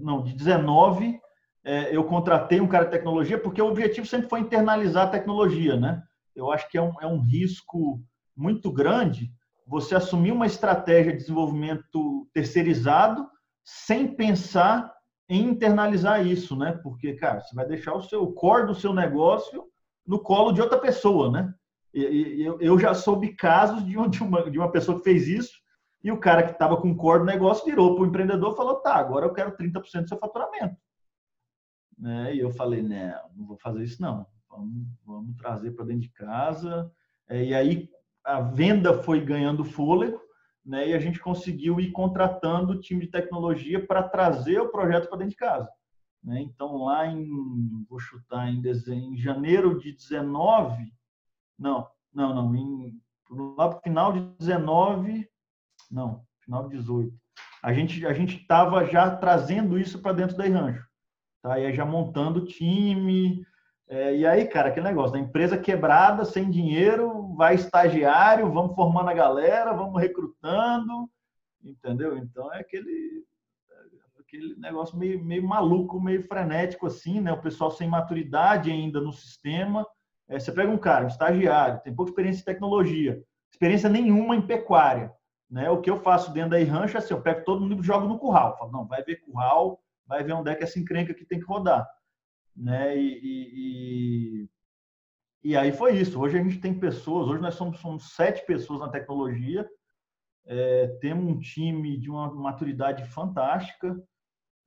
não, 0.00 0.22
de 0.22 0.34
19, 0.34 1.20
é, 1.64 1.94
eu 1.94 2.04
contratei 2.04 2.60
um 2.60 2.68
cara 2.68 2.84
de 2.84 2.90
tecnologia, 2.90 3.38
porque 3.38 3.60
o 3.60 3.68
objetivo 3.68 4.06
sempre 4.06 4.28
foi 4.28 4.40
internalizar 4.40 5.06
a 5.06 5.10
tecnologia, 5.10 5.76
né? 5.76 6.02
Eu 6.34 6.50
acho 6.50 6.68
que 6.70 6.78
é 6.78 6.82
um, 6.82 6.92
é 7.00 7.06
um 7.06 7.20
risco 7.20 8.02
muito 8.36 8.72
grande 8.72 9.30
você 9.66 9.94
assumir 9.94 10.32
uma 10.32 10.46
estratégia 10.46 11.12
de 11.12 11.18
desenvolvimento 11.18 12.28
terceirizado 12.32 13.26
sem 13.64 14.08
pensar 14.16 14.92
internalizar 15.36 16.26
isso, 16.26 16.56
né? 16.56 16.72
Porque, 16.82 17.14
cara, 17.14 17.40
você 17.40 17.54
vai 17.54 17.66
deixar 17.66 17.94
o 17.94 18.02
seu 18.02 18.22
o 18.22 18.32
core 18.32 18.66
do 18.66 18.74
seu 18.74 18.92
negócio 18.92 19.64
no 20.06 20.18
colo 20.18 20.52
de 20.52 20.60
outra 20.60 20.78
pessoa, 20.78 21.30
né? 21.30 21.54
E, 21.92 22.42
eu, 22.42 22.60
eu 22.60 22.78
já 22.78 22.94
soube 22.94 23.34
casos 23.34 23.84
de, 23.84 23.96
uma, 23.96 24.50
de 24.50 24.58
uma 24.58 24.70
pessoa 24.70 24.98
que 24.98 25.04
fez 25.04 25.26
isso 25.28 25.60
e 26.02 26.10
o 26.10 26.18
cara 26.18 26.42
que 26.42 26.52
estava 26.52 26.76
com 26.76 26.90
o 26.90 26.96
core 26.96 27.20
do 27.20 27.24
negócio 27.24 27.64
virou 27.64 27.94
para 27.94 28.04
o 28.04 28.06
empreendedor 28.06 28.52
e 28.52 28.56
falou: 28.56 28.76
tá, 28.76 28.94
agora 28.94 29.26
eu 29.26 29.32
quero 29.32 29.56
30% 29.56 30.02
do 30.02 30.08
seu 30.08 30.18
faturamento. 30.18 30.76
Né? 31.98 32.34
E 32.34 32.40
eu 32.40 32.50
falei: 32.50 32.82
não, 32.82 33.30
não 33.36 33.46
vou 33.46 33.56
fazer 33.58 33.84
isso 33.84 34.00
não. 34.00 34.26
Vamos, 34.48 34.86
vamos 35.04 35.36
trazer 35.36 35.72
para 35.72 35.84
dentro 35.84 36.02
de 36.02 36.10
casa. 36.10 36.90
É, 37.28 37.44
e 37.44 37.54
aí 37.54 37.88
a 38.24 38.40
venda 38.40 39.02
foi 39.02 39.20
ganhando 39.20 39.64
fôlego 39.64 40.20
né? 40.64 40.88
E 40.88 40.94
a 40.94 40.98
gente 40.98 41.18
conseguiu 41.18 41.80
ir 41.80 41.90
contratando 41.90 42.72
o 42.72 42.80
time 42.80 43.06
de 43.06 43.10
tecnologia 43.10 43.84
para 43.86 44.02
trazer 44.02 44.60
o 44.60 44.70
projeto 44.70 45.08
para 45.08 45.18
dentro 45.18 45.30
de 45.30 45.36
casa. 45.36 45.68
Né? 46.22 46.42
Então, 46.42 46.84
lá 46.84 47.06
em, 47.06 47.84
vou 47.88 47.98
chutar, 47.98 48.48
em, 48.48 48.60
dezembro, 48.60 49.14
em 49.14 49.16
janeiro 49.16 49.78
de 49.78 49.92
19, 49.92 50.92
não, 51.58 51.88
não, 52.12 52.34
não, 52.34 52.54
em, 52.54 53.00
lá 53.56 53.68
para 53.68 53.78
o 53.78 53.82
final 53.82 54.12
de 54.12 54.20
19, 54.38 55.28
não, 55.90 56.24
final 56.44 56.68
de 56.68 56.76
18, 56.76 57.14
a 57.62 57.72
gente 57.72 58.06
a 58.06 58.12
gente 58.12 58.36
estava 58.36 58.84
já 58.86 59.14
trazendo 59.14 59.78
isso 59.78 60.00
para 60.00 60.12
dentro 60.12 60.36
da 60.36 60.44
Rancho, 60.44 60.86
tá? 61.42 61.58
E 61.58 61.66
aí 61.66 61.74
já 61.74 61.84
montando 61.84 62.46
time, 62.46 63.44
é, 63.90 64.16
e 64.16 64.24
aí, 64.24 64.46
cara, 64.46 64.68
aquele 64.68 64.86
negócio, 64.86 65.14
da 65.14 65.18
empresa 65.18 65.58
quebrada, 65.58 66.24
sem 66.24 66.48
dinheiro, 66.48 67.34
vai 67.34 67.56
estagiário, 67.56 68.52
vamos 68.52 68.76
formando 68.76 69.10
a 69.10 69.14
galera, 69.14 69.72
vamos 69.72 70.00
recrutando, 70.00 71.10
entendeu? 71.60 72.16
Então 72.16 72.54
é 72.54 72.60
aquele, 72.60 73.24
aquele 74.20 74.54
negócio 74.60 74.96
meio, 74.96 75.20
meio 75.24 75.42
maluco, 75.42 76.00
meio 76.00 76.22
frenético 76.22 76.86
assim, 76.86 77.20
né? 77.20 77.32
O 77.32 77.42
pessoal 77.42 77.72
sem 77.72 77.88
maturidade 77.88 78.70
ainda 78.70 79.00
no 79.00 79.12
sistema. 79.12 79.84
É, 80.28 80.38
você 80.38 80.52
pega 80.52 80.70
um 80.70 80.78
cara, 80.78 81.06
um 81.06 81.08
estagiário, 81.08 81.82
tem 81.82 81.92
pouca 81.92 82.12
experiência 82.12 82.42
em 82.42 82.44
tecnologia, 82.44 83.20
experiência 83.52 83.88
nenhuma 83.88 84.36
em 84.36 84.46
pecuária. 84.46 85.12
Né? 85.50 85.68
O 85.68 85.80
que 85.80 85.90
eu 85.90 85.96
faço 85.96 86.32
dentro 86.32 86.50
da 86.50 86.58
rancho 86.62 86.96
é 86.96 86.98
assim, 86.98 87.12
eu 87.12 87.20
pego 87.20 87.44
todo 87.44 87.60
mundo 87.60 87.82
e 87.82 87.84
jogo 87.84 88.06
no 88.06 88.20
curral. 88.20 88.56
Falo, 88.56 88.70
não, 88.70 88.86
vai 88.86 89.02
ver 89.02 89.16
curral, 89.16 89.82
vai 90.06 90.22
ver 90.22 90.34
onde 90.34 90.48
é 90.48 90.54
que 90.54 90.62
essa 90.62 90.78
encrenca 90.78 91.12
que 91.12 91.24
tem 91.24 91.40
que 91.40 91.46
rodar 91.46 91.84
né? 92.56 92.96
E, 92.96 93.18
e, 93.22 94.48
e, 95.44 95.56
aí 95.56 95.72
foi 95.72 95.96
isso. 95.96 96.20
Hoje 96.20 96.38
a 96.38 96.42
gente 96.42 96.60
tem 96.60 96.78
pessoas, 96.78 97.28
hoje 97.28 97.42
nós 97.42 97.54
somos, 97.54 97.78
somos 97.80 98.14
sete 98.14 98.44
pessoas 98.46 98.80
na 98.80 98.88
tecnologia, 98.88 99.68
é, 100.46 100.88
temos 101.00 101.24
um 101.24 101.38
time 101.38 101.96
de 101.96 102.10
uma 102.10 102.32
maturidade 102.32 103.04
fantástica. 103.06 104.00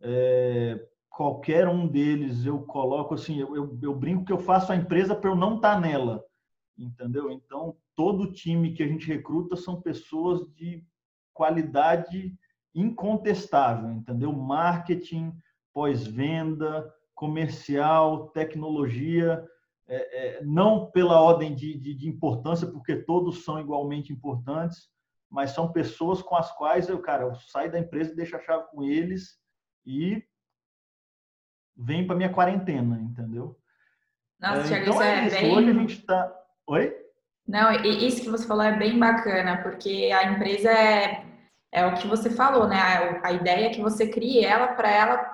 É, 0.02 0.86
qualquer 1.10 1.68
um 1.68 1.88
deles 1.88 2.46
eu 2.46 2.62
coloco 2.64 3.14
assim, 3.14 3.40
eu, 3.40 3.56
eu, 3.56 3.80
eu, 3.82 3.96
brinco 3.96 4.26
que 4.26 4.34
eu 4.34 4.40
faço 4.40 4.72
a 4.72 4.76
empresa 4.76 5.16
para 5.16 5.30
eu 5.30 5.36
não 5.36 5.58
estar 5.58 5.76
tá 5.76 5.80
nela, 5.80 6.24
entendeu? 6.78 7.32
Então 7.32 7.78
todo 7.96 8.32
time 8.32 8.74
que 8.74 8.82
a 8.82 8.88
gente 8.88 9.08
recruta 9.08 9.56
são 9.56 9.82
pessoas 9.82 10.42
de 10.56 10.84
qualidade 11.34 12.36
incontestável, 12.74 13.92
entendeu? 13.92 14.34
Marketing, 14.34 15.34
pós-venda, 15.74 16.92
comercial, 17.16 18.30
tecnologia, 18.30 19.44
é, 19.88 20.38
é, 20.38 20.44
não 20.44 20.90
pela 20.92 21.22
ordem 21.22 21.54
de, 21.54 21.78
de, 21.78 21.94
de, 21.94 22.08
importância, 22.08 22.68
porque 22.68 22.96
todos 22.96 23.44
são 23.44 23.60
igualmente 23.60 24.12
importantes, 24.14 24.90
mas 25.30 25.52
são 25.52 25.72
pessoas 25.72 26.22
com 26.22 26.36
as 26.36 26.52
quais 26.54 26.88
eu, 26.88 27.00
cara, 27.00 27.24
eu 27.24 27.36
saio 27.36 27.72
da 27.72 27.80
empresa 27.80 28.16
deixo 28.16 28.36
a 28.36 28.40
chave 28.40 28.66
com 28.72 28.84
eles 28.84 29.38
e 29.86 30.24
vem 31.76 32.06
para 32.06 32.16
minha 32.16 32.32
quarentena, 32.32 33.00
entendeu? 33.00 33.60
Nossa, 34.40 34.62
é, 34.62 34.64
Thiago, 34.64 34.84
então 34.84 34.94
isso 34.94 35.04
é, 35.04 35.28
é 35.28 35.30
bem... 35.30 35.56
Hoje 35.56 35.70
a 35.70 35.74
gente 35.74 36.00
está... 36.00 36.40
Oi? 36.68 37.04
Não, 37.48 37.74
isso 37.84 38.22
que 38.22 38.30
você 38.30 38.48
falou 38.48 38.64
é 38.64 38.78
bem 38.78 38.98
bacana, 38.98 39.62
porque 39.62 40.12
a 40.14 40.32
empresa 40.32 40.72
é, 40.72 41.26
é 41.72 41.86
o 41.86 41.96
que 41.96 42.08
você 42.08 42.30
falou, 42.30 42.68
né? 42.68 42.78
A, 42.78 43.28
a 43.28 43.32
ideia 43.34 43.68
é 43.68 43.70
que 43.70 43.82
você 43.82 44.08
crie 44.08 44.46
ela 44.46 44.68
para 44.68 44.90
ela 44.90 45.33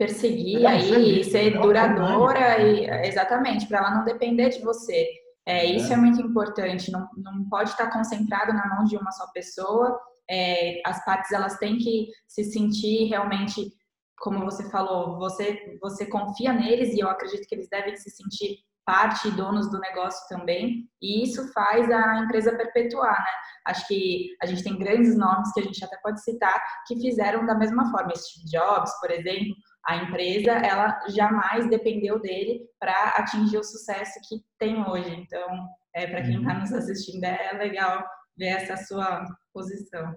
perseguir 0.00 0.66
aí, 0.66 1.22
ser 1.22 1.60
duradoura 1.60 2.58
e 2.58 2.86
exatamente 3.06 3.66
para 3.66 3.80
ela 3.80 3.96
não 3.96 4.04
depender 4.06 4.48
de 4.48 4.62
você. 4.62 5.06
É, 5.44 5.66
isso 5.66 5.92
é. 5.92 5.94
é 5.94 5.96
muito 5.98 6.22
importante. 6.22 6.90
Não, 6.90 7.06
não 7.18 7.46
pode 7.50 7.68
estar 7.68 7.90
concentrado 7.90 8.50
na 8.54 8.66
mão 8.66 8.84
de 8.84 8.96
uma 8.96 9.12
só 9.12 9.30
pessoa. 9.30 10.00
É, 10.28 10.80
as 10.86 11.04
partes 11.04 11.30
elas 11.32 11.58
têm 11.58 11.76
que 11.76 12.08
se 12.26 12.44
sentir 12.44 13.08
realmente, 13.10 13.70
como 14.18 14.42
você 14.42 14.70
falou, 14.70 15.18
você 15.18 15.78
você 15.82 16.06
confia 16.06 16.54
neles 16.54 16.94
e 16.94 17.00
eu 17.00 17.10
acredito 17.10 17.46
que 17.46 17.54
eles 17.54 17.68
devem 17.68 17.94
se 17.94 18.08
sentir 18.08 18.56
parte 18.86 19.28
e 19.28 19.32
donos 19.32 19.70
do 19.70 19.78
negócio 19.78 20.26
também, 20.28 20.88
e 21.00 21.22
isso 21.22 21.52
faz 21.52 21.88
a 21.90 22.24
empresa 22.24 22.56
perpetuar, 22.56 23.16
né? 23.16 23.32
Acho 23.66 23.86
que 23.86 24.34
a 24.42 24.46
gente 24.46 24.64
tem 24.64 24.76
grandes 24.78 25.16
nomes 25.16 25.52
que 25.52 25.60
a 25.60 25.62
gente 25.62 25.84
até 25.84 25.96
pode 25.98 26.20
citar 26.24 26.60
que 26.86 26.96
fizeram 26.96 27.46
da 27.46 27.54
mesma 27.54 27.88
forma. 27.90 28.12
Steve 28.16 28.46
Jobs, 28.50 28.90
por 29.00 29.10
exemplo, 29.10 29.54
a 29.86 29.96
empresa 29.96 30.52
ela 30.52 30.98
jamais 31.08 31.68
dependeu 31.68 32.20
dele 32.20 32.60
para 32.78 33.10
atingir 33.16 33.58
o 33.58 33.64
sucesso 33.64 34.18
que 34.28 34.42
tem 34.58 34.86
hoje. 34.86 35.10
Então, 35.14 35.68
é, 35.94 36.06
para 36.06 36.22
quem 36.22 36.38
está 36.38 36.54
uhum. 36.54 36.60
nos 36.60 36.72
assistindo, 36.72 37.24
é 37.24 37.52
legal 37.52 38.04
ver 38.36 38.48
essa 38.48 38.76
sua 38.76 39.24
posição. 39.52 40.14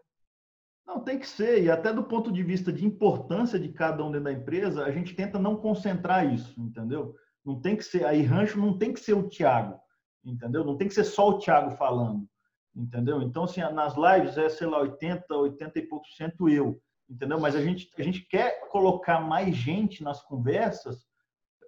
Não, 0.85 1.01
tem 1.01 1.17
que 1.17 1.27
ser, 1.27 1.63
e 1.63 1.71
até 1.71 1.93
do 1.93 2.03
ponto 2.03 2.31
de 2.31 2.43
vista 2.43 2.71
de 2.71 2.85
importância 2.85 3.57
de 3.57 3.69
cada 3.69 4.03
um 4.03 4.11
dentro 4.11 4.25
da 4.25 4.33
empresa, 4.33 4.83
a 4.83 4.91
gente 4.91 5.15
tenta 5.15 5.39
não 5.39 5.55
concentrar 5.55 6.31
isso, 6.31 6.59
entendeu? 6.59 7.15
Não 7.45 7.59
tem 7.59 7.75
que 7.77 7.83
ser, 7.83 8.05
aí 8.05 8.21
rancho 8.21 8.59
não 8.59 8.77
tem 8.77 8.93
que 8.93 8.99
ser 8.99 9.13
o 9.13 9.29
Thiago, 9.29 9.79
entendeu? 10.25 10.65
Não 10.65 10.77
tem 10.77 10.87
que 10.87 10.93
ser 10.93 11.05
só 11.05 11.29
o 11.29 11.39
Thiago 11.39 11.71
falando, 11.71 12.27
entendeu? 12.75 13.21
Então, 13.21 13.45
assim, 13.45 13.61
nas 13.61 13.95
lives 13.95 14.37
é, 14.37 14.49
sei 14.49 14.67
lá, 14.67 14.81
80, 14.81 15.33
80 15.33 15.79
e 15.79 15.87
pouco 15.87 16.05
por 16.05 16.15
cento 16.15 16.49
eu 16.49 16.77
entendeu? 17.13 17.39
Mas 17.39 17.55
a 17.55 17.61
gente, 17.61 17.89
a 17.97 18.01
gente 18.01 18.21
quer 18.21 18.67
colocar 18.69 19.19
mais 19.19 19.55
gente 19.55 20.03
nas 20.03 20.21
conversas, 20.21 21.05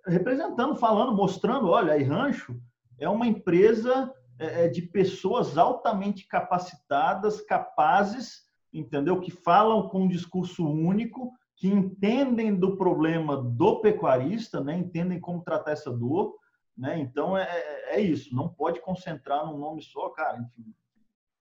representando, 0.05 0.75
falando, 0.75 1.15
mostrando, 1.15 1.69
olha, 1.69 1.93
a 1.93 1.97
Rancho 1.97 2.60
é 2.99 3.08
uma 3.08 3.27
empresa 3.27 4.12
é, 4.39 4.65
é, 4.65 4.67
de 4.67 4.81
pessoas 4.81 5.58
altamente 5.58 6.27
capacitadas, 6.27 7.41
capazes, 7.41 8.43
entendeu? 8.73 9.19
Que 9.19 9.31
falam 9.31 9.88
com 9.88 10.01
um 10.03 10.08
discurso 10.08 10.67
único, 10.67 11.31
que 11.55 11.67
entendem 11.67 12.53
do 12.53 12.75
problema 12.75 13.38
do 13.38 13.79
pecuarista, 13.79 14.62
né? 14.62 14.77
Entendem 14.77 15.19
como 15.19 15.43
tratar 15.43 15.71
essa 15.71 15.91
dor, 15.91 16.36
né? 16.77 16.99
Então 16.99 17.38
é, 17.38 17.43
é, 17.43 17.95
é 17.95 18.01
isso. 18.01 18.36
Não 18.36 18.49
pode 18.49 18.81
concentrar 18.81 19.45
num 19.45 19.58
nome 19.58 19.81
só, 19.81 20.10
cara. 20.10 20.39
Enfim, 20.39 20.73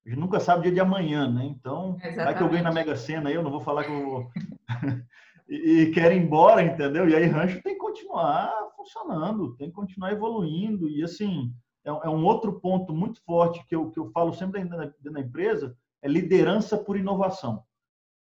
a 0.04 0.10
gente 0.10 0.20
nunca 0.20 0.38
sabe 0.38 0.60
o 0.60 0.62
dia 0.64 0.72
de 0.72 0.80
amanhã, 0.80 1.30
né? 1.30 1.46
Então, 1.46 1.96
Exatamente. 1.96 2.24
vai 2.24 2.36
que 2.36 2.42
eu 2.42 2.48
ganho 2.48 2.64
na 2.64 2.72
Mega 2.72 2.94
Sena 2.94 3.30
aí, 3.30 3.34
eu 3.34 3.42
não 3.42 3.50
vou 3.50 3.60
falar 3.60 3.84
que 3.84 3.90
eu 3.90 4.04
vou... 4.04 4.30
e, 5.48 5.80
e 5.80 5.90
quero 5.92 6.14
ir 6.14 6.18
embora, 6.18 6.62
entendeu? 6.62 7.08
E 7.08 7.16
aí 7.16 7.24
rancho 7.24 7.62
tem 7.62 7.72
que 7.72 7.80
continuar 7.80 8.52
funcionando, 8.76 9.56
tem 9.56 9.68
que 9.68 9.74
continuar 9.74 10.12
evoluindo. 10.12 10.90
E 10.90 11.02
assim, 11.02 11.54
é, 11.84 11.88
é 11.88 12.08
um 12.10 12.22
outro 12.22 12.60
ponto 12.60 12.92
muito 12.92 13.22
forte 13.24 13.64
que 13.66 13.74
eu, 13.74 13.90
que 13.90 13.98
eu 13.98 14.10
falo 14.10 14.34
sempre 14.34 14.62
dentro 14.62 14.76
da, 14.76 15.10
da 15.10 15.20
empresa, 15.20 15.74
é 16.02 16.08
liderança 16.08 16.76
por 16.76 16.98
inovação. 16.98 17.64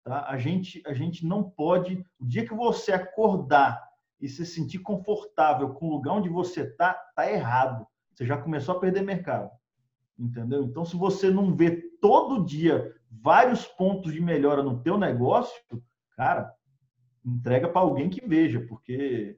Tá? 0.02 0.24
A, 0.28 0.38
gente, 0.38 0.82
a 0.86 0.94
gente 0.94 1.26
não 1.26 1.42
pode... 1.42 2.02
O 2.18 2.26
dia 2.26 2.46
que 2.46 2.54
você 2.54 2.92
acordar 2.92 3.86
e 4.18 4.30
se 4.30 4.46
sentir 4.46 4.78
confortável 4.78 5.74
com 5.74 5.88
o 5.88 5.90
lugar 5.90 6.14
onde 6.14 6.30
você 6.30 6.62
está, 6.62 6.98
está 7.10 7.30
errado. 7.30 7.86
Você 8.14 8.24
já 8.24 8.38
começou 8.38 8.74
a 8.74 8.80
perder 8.80 9.02
mercado 9.02 9.50
entendeu? 10.18 10.64
Então, 10.64 10.84
se 10.84 10.96
você 10.96 11.30
não 11.30 11.54
vê 11.54 11.70
todo 12.00 12.44
dia 12.44 12.94
vários 13.10 13.66
pontos 13.66 14.12
de 14.12 14.20
melhora 14.20 14.62
no 14.62 14.80
teu 14.80 14.98
negócio, 14.98 15.54
cara, 16.16 16.52
entrega 17.24 17.68
para 17.68 17.80
alguém 17.80 18.08
que 18.08 18.26
veja, 18.26 18.60
porque 18.60 19.36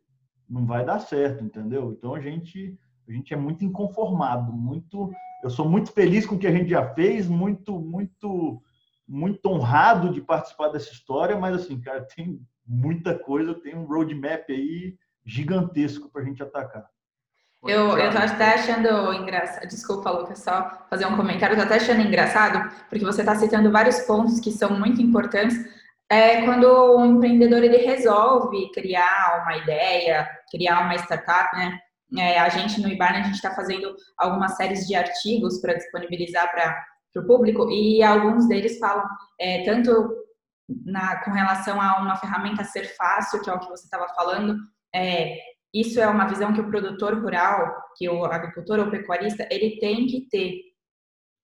não 0.48 0.66
vai 0.66 0.84
dar 0.84 0.98
certo, 0.98 1.44
entendeu? 1.44 1.92
Então 1.92 2.14
a 2.14 2.20
gente 2.20 2.78
a 3.08 3.12
gente 3.12 3.32
é 3.32 3.36
muito 3.36 3.64
inconformado, 3.64 4.52
muito 4.52 5.10
eu 5.42 5.48
sou 5.48 5.66
muito 5.66 5.90
feliz 5.92 6.26
com 6.26 6.34
o 6.34 6.38
que 6.38 6.46
a 6.46 6.52
gente 6.52 6.68
já 6.68 6.94
fez, 6.94 7.26
muito 7.26 7.78
muito 7.80 8.62
muito 9.06 9.46
honrado 9.46 10.12
de 10.12 10.20
participar 10.20 10.68
dessa 10.68 10.92
história, 10.92 11.38
mas 11.38 11.54
assim, 11.62 11.80
cara, 11.80 12.02
tem 12.02 12.40
muita 12.66 13.18
coisa, 13.18 13.54
tem 13.54 13.74
um 13.74 13.86
roadmap 13.86 14.44
aí 14.50 14.98
gigantesco 15.24 16.10
para 16.10 16.22
a 16.22 16.24
gente 16.24 16.42
atacar. 16.42 16.86
Eu, 17.66 17.99
eu 17.99 18.11
tô 18.11 18.18
até 18.18 18.55
achando 18.55 19.12
engraçado. 19.12 19.66
Desculpa, 19.66 20.11
Lucas, 20.11 20.38
só 20.38 20.87
fazer 20.88 21.07
um 21.07 21.16
comentário. 21.16 21.55
Eu 21.55 21.59
tô 21.59 21.64
até 21.64 21.77
achando 21.77 22.01
engraçado, 22.01 22.71
porque 22.88 23.05
você 23.05 23.23
está 23.23 23.35
citando 23.35 23.73
vários 23.73 24.01
pontos 24.01 24.38
que 24.40 24.53
são 24.53 24.79
muito 24.79 25.03
importantes. 25.03 25.57
É 26.11 26.42
quando 26.42 26.64
o 26.64 27.05
empreendedor 27.05 27.62
ele 27.62 27.79
resolve 27.79 28.71
criar 28.73 29.42
uma 29.42 29.57
ideia, 29.57 30.29
criar 30.51 30.81
uma 30.81 30.94
startup, 30.94 31.55
né? 31.57 31.79
É, 32.16 32.38
a 32.38 32.49
gente 32.49 32.81
no 32.81 32.88
Ibarna 32.88 33.18
a 33.18 33.23
gente 33.23 33.35
está 33.35 33.55
fazendo 33.55 33.94
algumas 34.16 34.57
séries 34.57 34.87
de 34.87 34.94
artigos 34.94 35.61
para 35.61 35.75
disponibilizar 35.75 36.51
para 36.51 36.83
o 37.16 37.27
público 37.27 37.71
e 37.71 38.03
alguns 38.03 38.49
deles 38.49 38.79
falam 38.79 39.05
é, 39.38 39.62
tanto 39.64 40.09
na, 40.87 41.23
com 41.23 41.33
relação 41.33 41.81
a 41.81 42.01
uma 42.01 42.16
ferramenta 42.16 42.64
ser 42.64 42.85
fácil, 42.97 43.42
que 43.42 43.51
é 43.51 43.53
o 43.53 43.59
que 43.59 43.68
você 43.68 43.85
estava 43.85 44.09
falando, 44.14 44.57
é, 44.94 45.37
isso 45.72 46.00
é 46.00 46.07
uma 46.07 46.26
visão 46.26 46.52
que 46.52 46.61
o 46.61 46.68
produtor 46.68 47.14
rural, 47.20 47.74
que 47.96 48.09
o 48.09 48.24
agricultor 48.24 48.81
ou 48.81 48.90
pecuarista, 48.90 49.46
ele 49.50 49.78
tem 49.78 50.07
que 50.07 50.28
ter. 50.28 50.61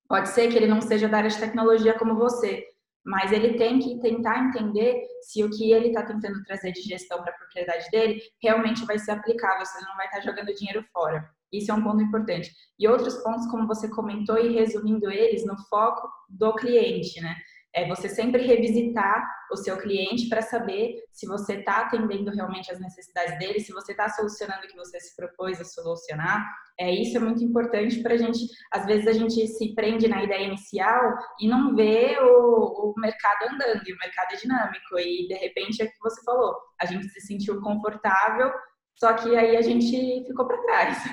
Pode 0.08 0.28
ser 0.30 0.48
que 0.48 0.56
ele 0.56 0.66
não 0.66 0.80
seja 0.80 1.08
da 1.08 1.18
área 1.18 1.30
de 1.30 1.38
tecnologia 1.38 1.98
como 1.98 2.14
você, 2.14 2.64
mas 3.04 3.32
ele 3.32 3.54
tem 3.58 3.78
que 3.78 4.00
tentar 4.00 4.46
entender 4.46 5.02
se 5.22 5.44
o 5.44 5.50
que 5.50 5.72
ele 5.72 5.88
está 5.88 6.02
tentando 6.04 6.42
trazer 6.44 6.72
de 6.72 6.80
gestão 6.80 7.22
para 7.22 7.32
a 7.32 7.36
propriedade 7.36 7.90
dele 7.90 8.20
realmente 8.42 8.84
vai 8.86 8.98
ser 8.98 9.10
aplicável, 9.10 9.64
se 9.66 9.76
ele 9.76 9.86
não 9.86 9.96
vai 9.96 10.06
estar 10.06 10.18
tá 10.18 10.24
jogando 10.24 10.54
dinheiro 10.54 10.84
fora. 10.92 11.28
Isso 11.52 11.70
é 11.70 11.74
um 11.74 11.82
ponto 11.82 12.02
importante. 12.02 12.50
E 12.78 12.88
outros 12.88 13.16
pontos, 13.22 13.46
como 13.46 13.66
você 13.66 13.88
comentou, 13.88 14.38
e 14.38 14.54
resumindo 14.54 15.10
eles, 15.10 15.46
no 15.46 15.56
foco 15.68 16.08
do 16.28 16.54
cliente, 16.54 17.20
né? 17.20 17.36
É 17.74 17.88
você 17.88 18.08
sempre 18.08 18.46
revisitar 18.46 19.28
o 19.50 19.56
seu 19.56 19.76
cliente 19.76 20.28
para 20.28 20.40
saber 20.40 20.94
se 21.12 21.26
você 21.26 21.54
está 21.54 21.82
atendendo 21.82 22.30
realmente 22.30 22.70
as 22.70 22.78
necessidades 22.78 23.36
dele, 23.38 23.58
se 23.58 23.72
você 23.72 23.92
está 23.92 24.08
solucionando 24.08 24.64
o 24.64 24.68
que 24.68 24.76
você 24.76 25.00
se 25.00 25.16
propôs 25.16 25.60
a 25.60 25.64
solucionar. 25.64 26.46
É, 26.78 26.92
isso 26.92 27.16
é 27.16 27.20
muito 27.20 27.42
importante 27.42 28.00
para 28.00 28.14
a 28.14 28.16
gente. 28.16 28.46
Às 28.72 28.86
vezes 28.86 29.08
a 29.08 29.12
gente 29.12 29.46
se 29.46 29.74
prende 29.74 30.06
na 30.06 30.22
ideia 30.22 30.46
inicial 30.46 31.16
e 31.40 31.48
não 31.48 31.74
vê 31.74 32.16
o, 32.20 32.92
o 32.92 32.94
mercado 32.96 33.52
andando, 33.52 33.82
e 33.86 33.92
o 33.92 33.98
mercado 33.98 34.32
é 34.32 34.36
dinâmico, 34.36 34.98
e 34.98 35.26
de 35.26 35.34
repente 35.34 35.82
é 35.82 35.86
o 35.86 35.88
que 35.88 36.00
você 36.00 36.22
falou, 36.24 36.54
a 36.80 36.86
gente 36.86 37.08
se 37.08 37.20
sentiu 37.20 37.60
confortável, 37.60 38.52
só 38.94 39.12
que 39.14 39.36
aí 39.36 39.56
a 39.56 39.62
gente 39.62 40.24
ficou 40.26 40.46
para 40.46 40.62
trás. 40.62 41.04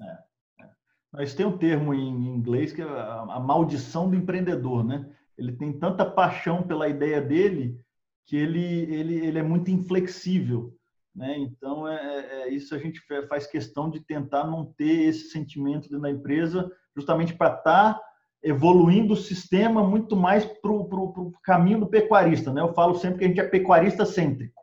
É, 0.00 0.64
é. 0.64 0.68
Mas 1.12 1.34
tem 1.34 1.44
um 1.44 1.58
termo 1.58 1.92
em 1.94 2.26
inglês 2.26 2.72
que 2.72 2.80
é 2.80 2.84
a 2.84 3.40
maldição 3.40 4.08
do 4.08 4.16
empreendedor, 4.16 4.82
né? 4.84 5.06
Ele 5.36 5.52
tem 5.52 5.72
tanta 5.72 6.04
paixão 6.04 6.62
pela 6.62 6.88
ideia 6.88 7.20
dele 7.20 7.78
que 8.26 8.36
ele, 8.36 8.64
ele, 8.92 9.14
ele 9.26 9.38
é 9.38 9.42
muito 9.42 9.70
inflexível. 9.70 10.74
Né? 11.14 11.38
Então, 11.38 11.86
é, 11.86 11.96
é, 11.96 12.42
é 12.42 12.48
isso 12.48 12.74
a 12.74 12.78
gente 12.78 13.00
faz 13.28 13.46
questão 13.46 13.88
de 13.88 14.00
tentar 14.00 14.44
não 14.44 14.64
ter 14.64 15.08
esse 15.08 15.30
sentimento 15.30 15.82
dentro 15.82 16.00
da 16.00 16.10
empresa, 16.10 16.70
justamente 16.96 17.34
para 17.34 17.56
estar 17.56 17.94
tá 17.94 18.00
evoluindo 18.42 19.14
o 19.14 19.16
sistema 19.16 19.82
muito 19.82 20.16
mais 20.16 20.44
para 20.44 20.70
o 20.70 21.32
caminho 21.42 21.80
do 21.80 21.86
pecuarista. 21.86 22.52
Né? 22.52 22.60
Eu 22.60 22.74
falo 22.74 22.94
sempre 22.96 23.18
que 23.18 23.24
a 23.24 23.28
gente 23.28 23.40
é 23.40 23.48
pecuarista 23.48 24.04
cêntrico. 24.04 24.62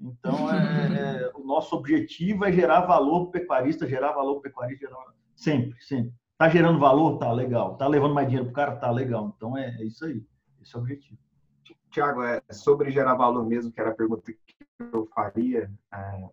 Então, 0.00 0.52
é, 0.52 1.24
é, 1.24 1.32
o 1.34 1.44
nosso 1.44 1.74
objetivo 1.74 2.44
é 2.44 2.52
gerar 2.52 2.82
valor 2.82 3.20
para 3.20 3.28
o 3.28 3.32
pecuarista, 3.32 3.88
gerar 3.88 4.12
valor 4.12 4.34
para 4.34 4.40
o 4.40 4.42
pecuarista, 4.42 4.86
gerar... 4.86 4.98
sempre, 5.34 5.82
sempre. 5.82 6.12
Tá 6.38 6.48
gerando 6.50 6.78
valor? 6.78 7.18
Tá, 7.18 7.32
legal. 7.32 7.76
Tá 7.76 7.88
levando 7.88 8.14
mais 8.14 8.26
dinheiro 8.28 8.46
pro 8.46 8.54
cara? 8.54 8.76
Tá, 8.76 8.90
legal. 8.90 9.32
Então 9.36 9.56
é, 9.56 9.74
é 9.80 9.84
isso 9.84 10.04
aí. 10.04 10.22
Esse 10.60 10.74
é 10.74 10.78
o 10.78 10.82
objetivo. 10.82 11.18
Tiago, 11.90 12.22
é 12.22 12.42
sobre 12.50 12.90
gerar 12.90 13.14
valor 13.14 13.46
mesmo, 13.46 13.72
que 13.72 13.80
era 13.80 13.90
a 13.90 13.94
pergunta 13.94 14.30
que 14.30 14.36
eu 14.92 15.08
faria. 15.14 15.70
É, 15.92 16.28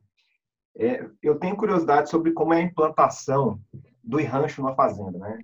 é, 0.76 1.10
eu 1.22 1.40
tenho 1.40 1.56
curiosidade 1.56 2.10
sobre 2.10 2.34
como 2.34 2.54
é 2.54 2.58
a 2.58 2.64
implantação 2.64 3.62
do 4.04 4.22
rancho 4.22 4.62
numa 4.62 4.76
fazenda, 4.76 5.18
né? 5.18 5.40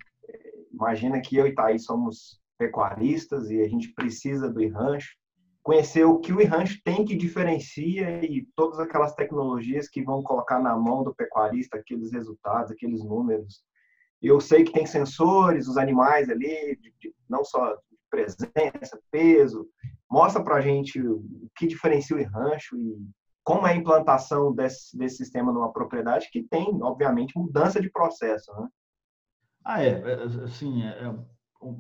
Imagina 0.74 1.22
que 1.22 1.38
eu 1.38 1.48
e 1.48 1.56
Thaís 1.56 1.86
somos 1.86 2.42
pecuaristas 2.58 3.50
e 3.50 3.62
a 3.62 3.68
gente 3.68 3.94
precisa 3.94 4.50
do 4.52 4.68
rancho, 4.70 5.16
conhecer 5.64 6.04
o 6.04 6.20
que 6.20 6.34
o 6.34 6.46
rancho 6.46 6.82
tem 6.84 7.06
que 7.06 7.16
diferencia 7.16 8.24
e 8.26 8.46
todas 8.56 8.80
aquelas 8.80 9.16
tecnologias 9.16 9.88
que 9.88 10.04
vão 10.04 10.22
colocar 10.22 10.60
na 10.60 10.76
mão 10.76 11.04
do 11.04 11.16
pecuarista 11.16 11.78
aqueles 11.78 12.12
resultados, 12.12 12.72
aqueles 12.72 13.04
números 13.04 13.64
eu 14.28 14.40
sei 14.42 14.64
que 14.64 14.74
tem 14.74 14.86
sensores, 14.86 15.68
os 15.68 15.78
animais 15.78 16.30
ali, 16.30 16.78
de, 16.82 16.94
de, 17.00 17.16
não 17.30 17.44
só 17.44 17.78
presença, 18.10 19.00
peso. 19.12 19.68
Mostra 20.10 20.44
para 20.44 20.56
a 20.56 20.62
gente 20.62 21.02
o 21.02 21.50
que 21.56 21.68
diferencia 21.68 22.18
o 22.18 22.30
rancho 22.30 22.78
e 22.78 22.98
como 23.44 23.66
é 23.66 23.72
a 23.72 23.76
implantação 23.76 24.54
desse, 24.54 24.98
desse 24.98 25.18
sistema 25.18 25.52
numa 25.52 25.72
propriedade 25.72 26.30
que 26.32 26.44
tem, 26.44 26.68
obviamente, 26.84 27.38
mudança 27.38 27.82
de 27.82 27.90
processo. 27.90 28.52
Né? 28.54 28.68
Ah, 29.66 29.84
é. 29.84 29.90
é 29.90 30.24
assim, 30.44 30.84
é, 30.84 31.06
é, 31.06 31.16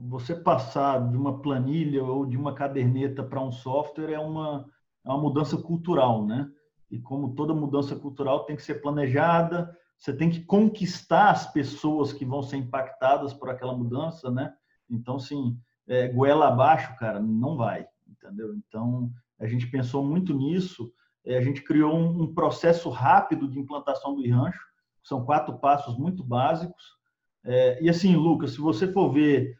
você 0.08 0.36
passar 0.36 1.10
de 1.10 1.17
uma 1.17 1.41
planilha 1.41 2.04
ou 2.04 2.25
de 2.25 2.38
uma 2.38 2.54
caderneta 2.54 3.23
para 3.23 3.41
um 3.41 3.52
software 3.52 4.13
é 4.13 4.19
uma, 4.19 4.65
é 5.06 5.10
uma 5.10 5.19
mudança 5.21 5.58
cultural, 5.58 6.25
né? 6.25 6.49
E 6.91 6.99
como 6.99 7.36
toda 7.36 7.54
mudança 7.54 7.95
cultural 7.95 8.45
tem 8.45 8.56
que 8.56 8.63
ser 8.63 8.82
planejada, 8.82 9.75
você 10.00 10.14
tem 10.14 10.30
que 10.30 10.46
conquistar 10.46 11.30
as 11.30 11.52
pessoas 11.52 12.14
que 12.14 12.24
vão 12.24 12.42
ser 12.42 12.56
impactadas 12.56 13.34
por 13.34 13.50
aquela 13.50 13.76
mudança, 13.76 14.32
né? 14.32 14.54
Então, 14.90 15.18
assim, 15.18 15.60
é, 15.88 16.08
goela 16.08 16.48
abaixo, 16.48 16.96
cara, 16.98 17.20
não 17.20 17.58
vai, 17.58 17.86
entendeu? 18.08 18.56
Então, 18.56 19.12
a 19.38 19.46
gente 19.46 19.68
pensou 19.68 20.04
muito 20.04 20.34
nisso, 20.34 20.92
é, 21.26 21.38
a 21.38 21.42
gente 21.42 21.62
criou 21.64 21.94
um, 21.94 22.24
um, 22.24 22.34
processo 22.34 22.90
rápido 22.90 23.48
de 23.50 23.60
implantação 23.60 24.16
do 24.16 24.28
rancho, 24.30 24.66
são 25.04 25.26
quatro 25.26 25.60
passos 25.60 25.98
muito 25.98 26.24
básicos. 26.24 26.98
É, 27.44 27.84
e 27.84 27.90
assim, 27.90 28.16
Lucas, 28.16 28.52
se 28.52 28.62
você 28.62 28.92
for 28.92 29.12
ver 29.12 29.58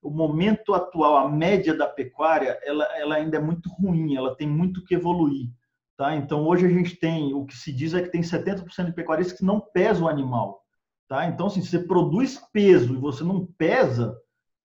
o 0.00 0.10
momento 0.10 0.72
atual, 0.72 1.16
a 1.16 1.28
média 1.28 1.74
da 1.74 1.86
pecuária, 1.86 2.58
ela, 2.62 2.84
ela 2.96 3.16
ainda 3.16 3.38
é 3.38 3.40
muito 3.40 3.68
ruim, 3.70 4.14
ela 4.14 4.36
tem 4.36 4.48
muito 4.48 4.84
que 4.84 4.94
evoluir. 4.94 5.50
Tá? 6.00 6.16
Então, 6.16 6.46
hoje 6.46 6.64
a 6.64 6.68
gente 6.70 6.96
tem, 6.96 7.34
o 7.34 7.44
que 7.44 7.54
se 7.54 7.70
diz 7.70 7.92
é 7.92 8.00
que 8.00 8.08
tem 8.08 8.22
70% 8.22 8.86
de 8.86 8.92
pecuaristas 8.94 9.36
que 9.36 9.44
não 9.44 9.60
pesam 9.60 10.06
o 10.06 10.08
animal. 10.08 10.62
Tá? 11.06 11.26
Então, 11.26 11.48
assim, 11.48 11.60
se 11.60 11.68
você 11.68 11.80
produz 11.80 12.40
peso 12.54 12.94
e 12.94 12.96
você 12.96 13.22
não 13.22 13.44
pesa, 13.58 14.16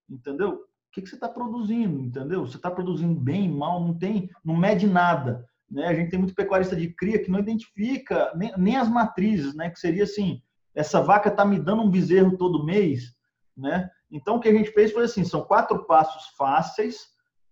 entendeu? 0.10 0.52
O 0.52 0.60
que, 0.94 1.02
que 1.02 1.10
você 1.10 1.16
está 1.16 1.28
produzindo, 1.28 2.00
entendeu? 2.00 2.48
Você 2.48 2.56
está 2.56 2.72
produzindo 2.72 3.20
bem, 3.20 3.52
mal, 3.52 3.82
não 3.82 3.94
tem, 3.94 4.30
não 4.46 4.56
mede 4.56 4.88
nada. 4.88 5.46
Né? 5.70 5.86
A 5.88 5.94
gente 5.94 6.10
tem 6.10 6.18
muito 6.18 6.34
pecuarista 6.34 6.74
de 6.74 6.88
cria 6.94 7.22
que 7.22 7.30
não 7.30 7.40
identifica 7.40 8.32
nem, 8.34 8.54
nem 8.58 8.78
as 8.78 8.88
matrizes, 8.88 9.54
né? 9.54 9.70
Que 9.70 9.78
seria 9.78 10.06
assim, 10.06 10.42
essa 10.74 11.02
vaca 11.02 11.28
está 11.28 11.44
me 11.44 11.60
dando 11.60 11.82
um 11.82 11.92
bezerro 11.92 12.38
todo 12.38 12.64
mês, 12.64 13.14
né? 13.58 13.90
Então, 14.10 14.38
o 14.38 14.40
que 14.40 14.48
a 14.48 14.54
gente 14.54 14.72
fez 14.72 14.94
foi 14.94 15.04
assim, 15.04 15.26
são 15.26 15.44
quatro 15.44 15.86
passos 15.86 16.34
fáceis 16.38 17.10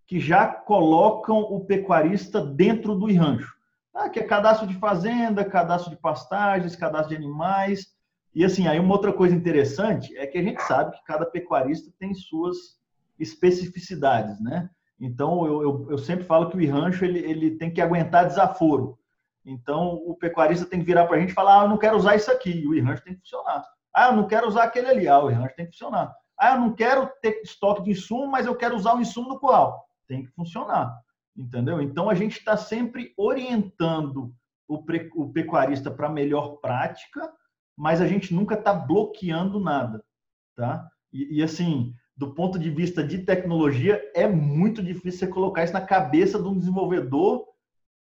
que 0.07 0.21
já 0.21 0.47
colocam 0.47 1.39
o 1.41 1.65
pecuarista 1.65 2.39
dentro 2.39 2.95
do 2.95 3.13
rancho. 3.13 3.61
Ah, 3.93 4.09
que 4.09 4.19
é 4.19 4.23
cadastro 4.23 4.65
de 4.65 4.73
fazenda, 4.75 5.45
cadastro 5.45 5.91
de 5.91 5.97
pastagens, 5.97 6.75
cadastro 6.75 7.09
de 7.09 7.15
animais. 7.15 7.93
E 8.33 8.43
assim, 8.43 8.67
aí 8.67 8.79
uma 8.79 8.93
outra 8.95 9.13
coisa 9.13 9.35
interessante 9.35 10.17
é 10.17 10.25
que 10.25 10.37
a 10.37 10.41
gente 10.41 10.61
sabe 10.63 10.91
que 10.91 11.03
cada 11.03 11.25
pecuarista 11.25 11.91
tem 11.99 12.13
suas 12.13 12.79
especificidades, 13.19 14.41
né? 14.41 14.67
Então, 14.99 15.45
eu, 15.45 15.61
eu, 15.61 15.87
eu 15.91 15.97
sempre 15.97 16.25
falo 16.25 16.49
que 16.49 16.57
o 16.57 16.71
rancho 16.71 17.05
ele, 17.05 17.19
ele 17.19 17.51
tem 17.51 17.71
que 17.71 17.81
aguentar 17.81 18.25
desaforo. 18.25 18.97
Então, 19.45 19.95
o 20.07 20.15
pecuarista 20.15 20.65
tem 20.65 20.79
que 20.79 20.85
virar 20.85 21.05
para 21.05 21.17
a 21.17 21.19
gente 21.19 21.31
e 21.31 21.33
falar: 21.33 21.61
ah, 21.61 21.63
eu 21.65 21.69
não 21.69 21.77
quero 21.77 21.97
usar 21.97 22.15
isso 22.15 22.31
aqui. 22.31 22.65
O 22.65 22.83
rancho 22.83 23.03
tem 23.03 23.13
que 23.13 23.19
funcionar. 23.19 23.63
Ah, 23.93 24.07
eu 24.07 24.13
não 24.13 24.25
quero 24.25 24.47
usar 24.47 24.63
aquele 24.63 24.87
ali. 24.87 25.07
Ah, 25.07 25.19
o 25.19 25.29
rancho 25.29 25.55
tem 25.55 25.65
que 25.65 25.73
funcionar. 25.73 26.15
Ah, 26.39 26.55
eu 26.55 26.61
não 26.61 26.73
quero 26.73 27.11
ter 27.21 27.41
estoque 27.43 27.83
de 27.83 27.91
insumo, 27.91 28.27
mas 28.27 28.47
eu 28.47 28.55
quero 28.55 28.75
usar 28.75 28.95
o 28.95 29.01
insumo 29.01 29.29
do 29.29 29.39
curral. 29.39 29.85
Tem 30.07 30.23
que 30.23 30.31
funcionar 30.31 31.02
entendeu? 31.35 31.81
Então 31.81 32.09
a 32.09 32.15
gente 32.15 32.37
está 32.37 32.55
sempre 32.55 33.13
orientando 33.17 34.33
o, 34.67 34.83
o 35.15 35.31
pecuarista 35.31 35.91
para 35.91 36.09
melhor 36.09 36.57
prática, 36.57 37.31
mas 37.75 38.01
a 38.01 38.07
gente 38.07 38.33
nunca 38.33 38.55
está 38.55 38.73
bloqueando 38.73 39.59
nada, 39.59 40.03
tá? 40.55 40.87
E, 41.11 41.39
e, 41.39 41.43
assim, 41.43 41.93
do 42.15 42.33
ponto 42.33 42.57
de 42.57 42.69
vista 42.69 43.03
de 43.03 43.19
tecnologia, 43.19 44.01
é 44.15 44.27
muito 44.27 44.81
difícil 44.81 45.19
você 45.19 45.27
colocar 45.27 45.63
isso 45.63 45.73
na 45.73 45.81
cabeça 45.81 46.41
de 46.41 46.47
um 46.47 46.57
desenvolvedor 46.57 47.45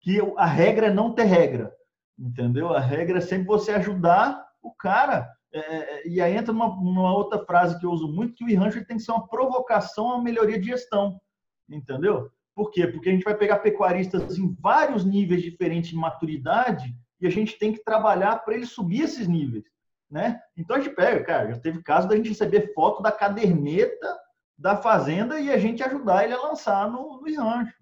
que 0.00 0.18
a 0.36 0.46
regra 0.46 0.86
é 0.86 0.92
não 0.92 1.14
ter 1.14 1.24
regra, 1.24 1.72
entendeu? 2.18 2.68
A 2.68 2.80
regra 2.80 3.18
é 3.18 3.20
sempre 3.20 3.46
você 3.46 3.72
ajudar 3.72 4.44
o 4.62 4.72
cara. 4.72 5.30
É, 5.52 5.58
é 5.58 6.08
e 6.08 6.20
aí 6.20 6.36
entra 6.36 6.52
numa, 6.52 7.12
outra 7.12 7.44
frase 7.44 7.78
que 7.78 7.86
eu 7.86 7.90
uso 7.90 8.08
muito, 8.08 8.34
que 8.34 8.44
o 8.44 8.58
rancho 8.58 8.84
tem 8.84 8.96
que 8.96 9.02
ser 9.02 9.12
uma 9.12 9.28
provocação 9.28 10.12
a 10.12 10.22
melhoria 10.22 10.58
de 10.58 10.66
gestão, 10.66 11.20
entendeu? 11.68 12.30
Por 12.54 12.70
quê? 12.70 12.86
Porque 12.86 13.08
a 13.08 13.12
gente 13.12 13.24
vai 13.24 13.34
pegar 13.34 13.58
pecuaristas 13.58 14.36
em 14.38 14.54
vários 14.60 15.04
níveis 15.04 15.42
diferentes 15.42 15.90
de 15.90 15.96
maturidade 15.96 16.94
e 17.20 17.26
a 17.26 17.30
gente 17.30 17.58
tem 17.58 17.72
que 17.72 17.82
trabalhar 17.82 18.36
para 18.44 18.54
eles 18.54 18.70
subir 18.70 19.02
esses 19.02 19.26
níveis, 19.26 19.64
né? 20.10 20.40
Então 20.56 20.76
a 20.76 20.80
gente 20.80 20.94
pega, 20.94 21.24
cara, 21.24 21.54
já 21.54 21.58
teve 21.58 21.82
caso 21.82 22.08
da 22.08 22.16
gente 22.16 22.28
receber 22.28 22.72
foto 22.74 23.02
da 23.02 23.12
caderneta 23.12 24.18
da 24.58 24.76
fazenda 24.76 25.40
e 25.40 25.50
a 25.50 25.58
gente 25.58 25.82
ajudar 25.82 26.24
ele 26.24 26.34
a 26.34 26.42
lançar 26.42 26.90
no, 26.90 27.20
no 27.20 27.42
rancho. 27.42 27.74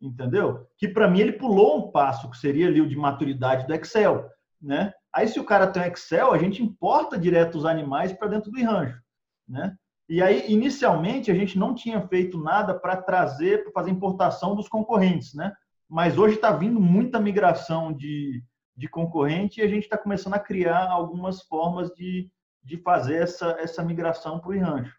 entendeu? 0.00 0.66
Que 0.76 0.88
para 0.88 1.08
mim 1.08 1.20
ele 1.20 1.32
pulou 1.32 1.78
um 1.78 1.90
passo, 1.90 2.30
que 2.30 2.36
seria 2.36 2.68
ali 2.68 2.80
o 2.80 2.88
de 2.88 2.96
maturidade 2.96 3.66
do 3.66 3.74
Excel, 3.74 4.28
né? 4.60 4.92
Aí 5.12 5.26
se 5.26 5.40
o 5.40 5.44
cara 5.44 5.66
tem 5.66 5.82
um 5.82 5.86
Excel, 5.86 6.32
a 6.32 6.38
gente 6.38 6.62
importa 6.62 7.18
direto 7.18 7.56
os 7.56 7.64
animais 7.64 8.12
para 8.12 8.28
dentro 8.28 8.50
do 8.50 8.62
rancho, 8.62 9.00
né? 9.48 9.76
E 10.08 10.22
aí 10.22 10.50
inicialmente 10.50 11.30
a 11.30 11.34
gente 11.34 11.58
não 11.58 11.74
tinha 11.74 12.06
feito 12.08 12.38
nada 12.38 12.74
para 12.74 12.96
trazer, 12.96 13.62
para 13.62 13.72
fazer 13.72 13.90
importação 13.90 14.56
dos 14.56 14.68
concorrentes, 14.68 15.34
né? 15.34 15.52
Mas 15.88 16.18
hoje 16.18 16.36
está 16.36 16.50
vindo 16.50 16.80
muita 16.80 17.20
migração 17.20 17.92
de, 17.92 18.42
de 18.76 18.88
concorrente 18.88 19.60
e 19.60 19.62
a 19.62 19.68
gente 19.68 19.84
está 19.84 19.98
começando 19.98 20.34
a 20.34 20.38
criar 20.38 20.90
algumas 20.90 21.42
formas 21.42 21.90
de, 21.90 22.30
de 22.62 22.76
fazer 22.78 23.22
essa, 23.22 23.56
essa 23.58 23.82
migração 23.82 24.38
para 24.38 24.50
o 24.50 24.60
rancho, 24.60 24.94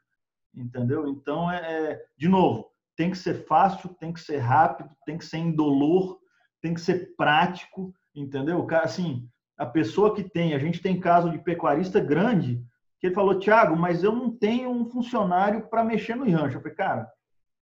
entendeu? 0.56 1.08
Então, 1.08 1.50
é, 1.52 1.58
é, 1.58 2.06
de 2.18 2.28
novo, 2.28 2.70
tem 2.96 3.10
que 3.10 3.18
ser 3.18 3.46
fácil, 3.46 3.90
tem 4.00 4.12
que 4.12 4.20
ser 4.20 4.38
rápido, 4.38 4.90
tem 5.06 5.18
que 5.18 5.26
ser 5.26 5.38
indolor, 5.38 6.20
tem 6.62 6.74
que 6.74 6.82
ser 6.82 7.16
prático, 7.16 7.94
entendeu? 8.14 8.68
Assim, 8.84 9.28
a 9.58 9.66
pessoa 9.66 10.14
que 10.14 10.24
tem, 10.24 10.54
a 10.54 10.60
gente 10.60 10.82
tem 10.82 11.00
caso 11.00 11.30
de 11.30 11.38
pecuarista 11.40 12.00
grande, 12.00 12.62
que 13.00 13.08
ele 13.08 13.16
falou, 13.16 13.40
Tiago, 13.40 13.76
mas 13.76 14.04
eu 14.04 14.12
não 14.12 14.30
tenho 14.30 14.70
um 14.70 14.86
funcionário 14.86 15.68
para 15.68 15.84
mexer 15.84 16.16
no 16.16 16.30
rancho. 16.30 16.58
Eu 16.58 16.62
falei, 16.62 16.76
cara, 16.76 17.12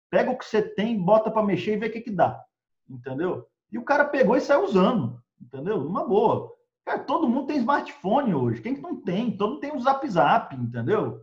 pega 0.09 0.31
o 0.31 0.37
que 0.37 0.45
você 0.45 0.61
tem, 0.61 1.01
bota 1.01 1.31
para 1.31 1.45
mexer 1.45 1.73
e 1.73 1.77
vê 1.77 1.87
o 1.87 1.91
que, 1.91 2.01
que 2.01 2.11
dá, 2.11 2.43
entendeu? 2.89 3.47
E 3.71 3.77
o 3.77 3.83
cara 3.83 4.05
pegou 4.05 4.35
e 4.35 4.41
saiu 4.41 4.63
usando, 4.63 5.19
entendeu? 5.41 5.77
Uma 5.77 6.05
boa. 6.05 6.51
Cara, 6.85 6.99
todo 6.99 7.27
mundo 7.27 7.47
tem 7.47 7.57
smartphone 7.57 8.35
hoje. 8.35 8.61
Quem 8.61 8.75
que 8.75 8.81
não 8.81 8.95
tem? 8.95 9.35
Todo 9.35 9.51
mundo 9.51 9.61
tem 9.61 9.71
o 9.71 9.75
um 9.75 9.79
Zap 9.79 10.07
Zap, 10.07 10.55
entendeu? 10.55 11.21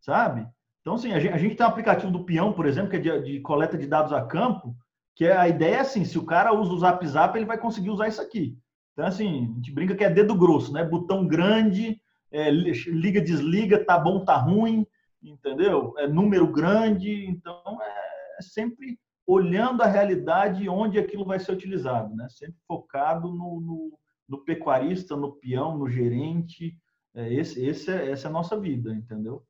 Sabe? 0.00 0.48
Então, 0.80 0.94
assim, 0.94 1.12
a 1.12 1.18
gente, 1.20 1.32
a 1.32 1.36
gente, 1.36 1.54
tem 1.56 1.66
um 1.66 1.68
aplicativo 1.68 2.12
do 2.12 2.24
Peão, 2.24 2.52
por 2.52 2.66
exemplo, 2.66 2.90
que 2.90 2.96
é 2.96 3.00
de, 3.00 3.22
de, 3.22 3.40
coleta 3.40 3.76
de 3.76 3.86
dados 3.86 4.12
a 4.12 4.24
campo, 4.24 4.74
que 5.14 5.24
é, 5.24 5.36
a 5.36 5.48
ideia 5.48 5.76
é 5.76 5.80
assim, 5.80 6.04
se 6.04 6.18
o 6.18 6.24
cara 6.24 6.52
usa 6.52 6.72
o 6.72 6.78
Zap 6.78 7.06
Zap, 7.06 7.36
ele 7.36 7.44
vai 7.44 7.58
conseguir 7.58 7.90
usar 7.90 8.08
isso 8.08 8.22
aqui. 8.22 8.56
Então, 8.92 9.06
assim, 9.06 9.52
a 9.52 9.54
gente 9.56 9.72
brinca 9.72 9.94
que 9.94 10.04
é 10.04 10.10
dedo 10.10 10.34
grosso, 10.34 10.72
né? 10.72 10.84
Botão 10.84 11.26
grande, 11.26 12.00
é, 12.32 12.50
liga, 12.50 13.20
desliga, 13.20 13.84
tá 13.84 13.98
bom, 13.98 14.24
tá 14.24 14.36
ruim, 14.36 14.86
entendeu? 15.22 15.94
É 15.98 16.08
número 16.08 16.46
grande, 16.50 17.26
então 17.26 17.78
é, 17.80 18.38
é 18.38 18.42
sempre 18.42 18.98
olhando 19.26 19.82
a 19.82 19.86
realidade 19.86 20.68
onde 20.68 20.98
aquilo 20.98 21.24
vai 21.24 21.38
ser 21.38 21.52
utilizado, 21.52 22.14
né? 22.14 22.26
Sempre 22.30 22.56
focado 22.66 23.28
no, 23.28 23.60
no, 23.60 23.98
no 24.28 24.38
pecuarista, 24.44 25.16
no 25.16 25.32
peão, 25.32 25.78
no 25.78 25.88
gerente. 25.88 26.76
É, 27.14 27.32
esse, 27.32 27.64
esse 27.64 27.90
é, 27.90 28.10
essa 28.10 28.28
é 28.28 28.30
a 28.30 28.32
nossa 28.32 28.58
vida, 28.58 28.92
entendeu? 28.92 29.44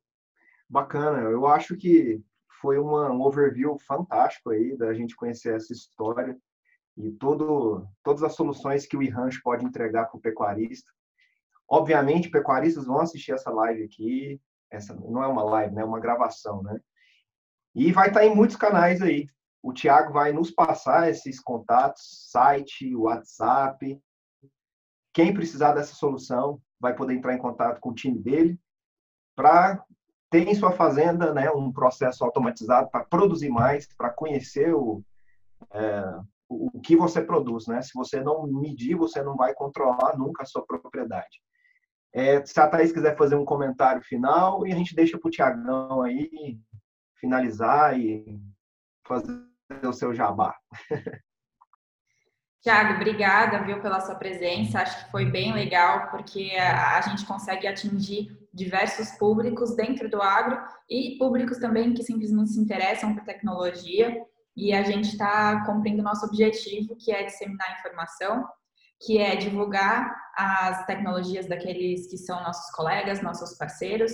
Bacana. 0.69 1.21
Eu 1.21 1.47
acho 1.47 1.75
que 1.75 2.21
foi 2.61 2.77
uma, 2.77 3.11
um 3.11 3.21
overview 3.21 3.77
fantástico 3.79 4.51
aí 4.51 4.77
da 4.77 4.93
gente 4.93 5.15
conhecer 5.15 5.55
essa 5.55 5.73
história 5.73 6.37
e 6.95 7.11
todo, 7.11 7.87
todas 8.03 8.23
as 8.23 8.35
soluções 8.35 8.85
que 8.85 8.95
o 8.95 9.01
iRanch 9.01 9.41
pode 9.41 9.65
entregar 9.65 10.05
para 10.05 10.17
o 10.17 10.21
pecuarista. 10.21 10.91
Obviamente, 11.69 12.29
pecuaristas 12.29 12.85
vão 12.85 12.99
assistir 12.99 13.31
essa 13.31 13.49
live 13.51 13.83
aqui. 13.83 14.41
Essa 14.71 14.93
não 14.93 15.23
é 15.23 15.27
uma 15.27 15.43
live, 15.43 15.73
né? 15.75 15.81
É 15.81 15.85
uma 15.85 15.99
gravação, 15.99 16.61
né? 16.63 16.79
E 17.75 17.91
vai 17.91 18.09
estar 18.09 18.25
em 18.25 18.35
muitos 18.35 18.55
canais 18.55 19.01
aí. 19.01 19.27
O 19.61 19.73
Tiago 19.73 20.11
vai 20.11 20.33
nos 20.33 20.51
passar 20.51 21.09
esses 21.09 21.39
contatos, 21.39 22.29
site, 22.29 22.95
WhatsApp. 22.95 23.99
Quem 25.13 25.33
precisar 25.33 25.73
dessa 25.73 25.95
solução 25.95 26.61
vai 26.79 26.95
poder 26.95 27.13
entrar 27.13 27.33
em 27.33 27.39
contato 27.39 27.79
com 27.79 27.89
o 27.89 27.95
time 27.95 28.19
dele 28.19 28.59
para 29.35 29.83
ter 30.29 30.47
em 30.47 30.55
sua 30.55 30.71
fazenda 30.71 31.33
né, 31.33 31.49
um 31.51 31.71
processo 31.71 32.25
automatizado 32.25 32.89
para 32.89 33.05
produzir 33.05 33.49
mais, 33.49 33.87
para 33.95 34.09
conhecer 34.09 34.73
o, 34.73 35.01
é, 35.71 36.19
o 36.49 36.79
que 36.81 36.95
você 36.95 37.21
produz. 37.21 37.67
Né? 37.67 37.81
Se 37.81 37.91
você 37.93 38.19
não 38.19 38.45
medir, 38.47 38.95
você 38.95 39.23
não 39.23 39.35
vai 39.35 39.53
controlar 39.53 40.17
nunca 40.17 40.43
a 40.43 40.45
sua 40.45 40.65
propriedade. 40.65 41.41
É, 42.13 42.45
se 42.45 42.59
a 42.59 42.67
Thaís 42.67 42.91
quiser 42.91 43.17
fazer 43.17 43.35
um 43.35 43.43
comentário 43.43 44.03
final, 44.03 44.67
e 44.67 44.71
a 44.71 44.75
gente 44.75 44.95
deixa 44.95 45.17
para 45.17 45.27
o 45.27 45.31
Tiagão 45.31 46.01
aí 46.03 46.59
finalizar 47.15 47.99
e 47.99 48.39
fazer 49.05 49.41
o 49.83 49.91
seu 49.91 50.13
jabá. 50.13 50.55
Tiago, 52.61 52.93
obrigada, 52.93 53.61
viu, 53.65 53.81
pela 53.81 53.99
sua 53.99 54.15
presença. 54.15 54.79
Acho 54.79 55.03
que 55.03 55.11
foi 55.11 55.25
bem 55.25 55.53
legal, 55.53 56.09
porque 56.11 56.51
a, 56.57 56.97
a, 56.97 57.01
gente 57.01 57.25
consegue 57.25 57.67
atingir 57.67 58.29
diversos 58.53 59.09
públicos 59.17 59.75
dentro 59.75 60.09
do 60.09 60.21
agro 60.21 60.61
e 60.89 61.17
públicos 61.17 61.57
também 61.57 61.93
que 61.93 62.03
simplesmente 62.03 62.51
se 62.51 62.59
interessam 62.59 63.13
por 63.13 63.23
tecnologia. 63.25 64.15
E 64.55 64.71
a 64.71 64.83
gente 64.83 65.09
está 65.09 65.65
cumprindo 65.65 65.99
o 65.99 66.05
nosso 66.05 66.25
objetivo, 66.25 66.95
que 66.95 67.11
é 67.11 67.23
disseminar 67.23 67.79
informação 67.79 68.47
que 69.05 69.17
é 69.17 69.35
divulgar 69.35 70.15
as 70.35 70.85
tecnologias 70.85 71.47
daqueles 71.47 72.09
que 72.09 72.17
são 72.17 72.41
nossos 72.41 72.71
colegas, 72.75 73.21
nossos 73.21 73.57
parceiros 73.57 74.13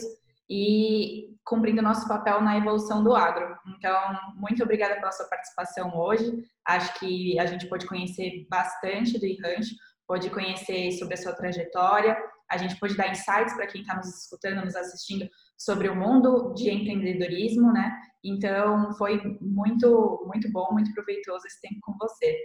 e 0.50 1.38
cumprindo 1.46 1.82
nosso 1.82 2.08
papel 2.08 2.42
na 2.42 2.58
evolução 2.58 3.04
do 3.04 3.16
agro. 3.16 3.56
Então, 3.68 3.98
muito 4.36 4.64
obrigada 4.64 4.96
pela 4.96 5.12
sua 5.12 5.28
participação 5.28 5.96
hoje. 5.96 6.44
Acho 6.66 7.00
que 7.00 7.40
a 7.40 7.46
gente 7.46 7.68
pode 7.68 7.86
conhecer 7.86 8.48
bastante 8.50 9.20
do 9.20 9.26
Irrancho, 9.26 9.76
pode 10.08 10.30
conhecer 10.32 10.92
sobre 10.94 11.14
a 11.14 11.18
sua 11.18 11.34
trajetória, 11.34 12.18
a 12.50 12.58
gente 12.58 12.80
pode 12.80 12.98
dar 12.98 13.12
insights 13.12 13.54
para 13.54 13.68
quem 13.68 13.82
está 13.82 13.96
nos 13.96 14.08
escutando, 14.24 14.66
nos 14.66 14.76
assistindo 14.76 15.30
sobre 15.56 15.88
o 15.88 15.96
mundo 15.96 16.52
de 16.56 16.72
empreendedorismo, 16.72 17.72
né? 17.72 17.96
Então, 18.24 18.92
foi 18.94 19.22
muito, 19.40 20.26
muito 20.26 20.52
bom, 20.52 20.68
muito 20.72 20.92
proveitoso 20.94 21.46
esse 21.46 21.62
tempo 21.62 21.78
com 21.82 21.96
você. 21.96 22.36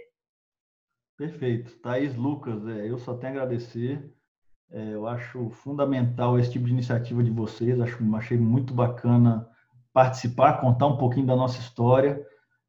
Perfeito. 1.17 1.77
Thaís 1.79 2.15
Lucas, 2.15 2.67
é, 2.67 2.89
eu 2.89 2.97
só 2.97 3.13
tenho 3.15 3.33
a 3.33 3.43
agradecer. 3.43 4.13
É, 4.69 4.93
eu 4.93 5.07
acho 5.07 5.49
fundamental 5.49 6.37
esse 6.37 6.51
tipo 6.51 6.65
de 6.65 6.71
iniciativa 6.71 7.23
de 7.23 7.31
vocês. 7.31 7.79
Acho, 7.79 8.15
achei 8.15 8.37
muito 8.37 8.73
bacana 8.73 9.47
participar, 9.93 10.59
contar 10.59 10.87
um 10.87 10.97
pouquinho 10.97 11.25
da 11.25 11.35
nossa 11.35 11.59
história. 11.59 12.21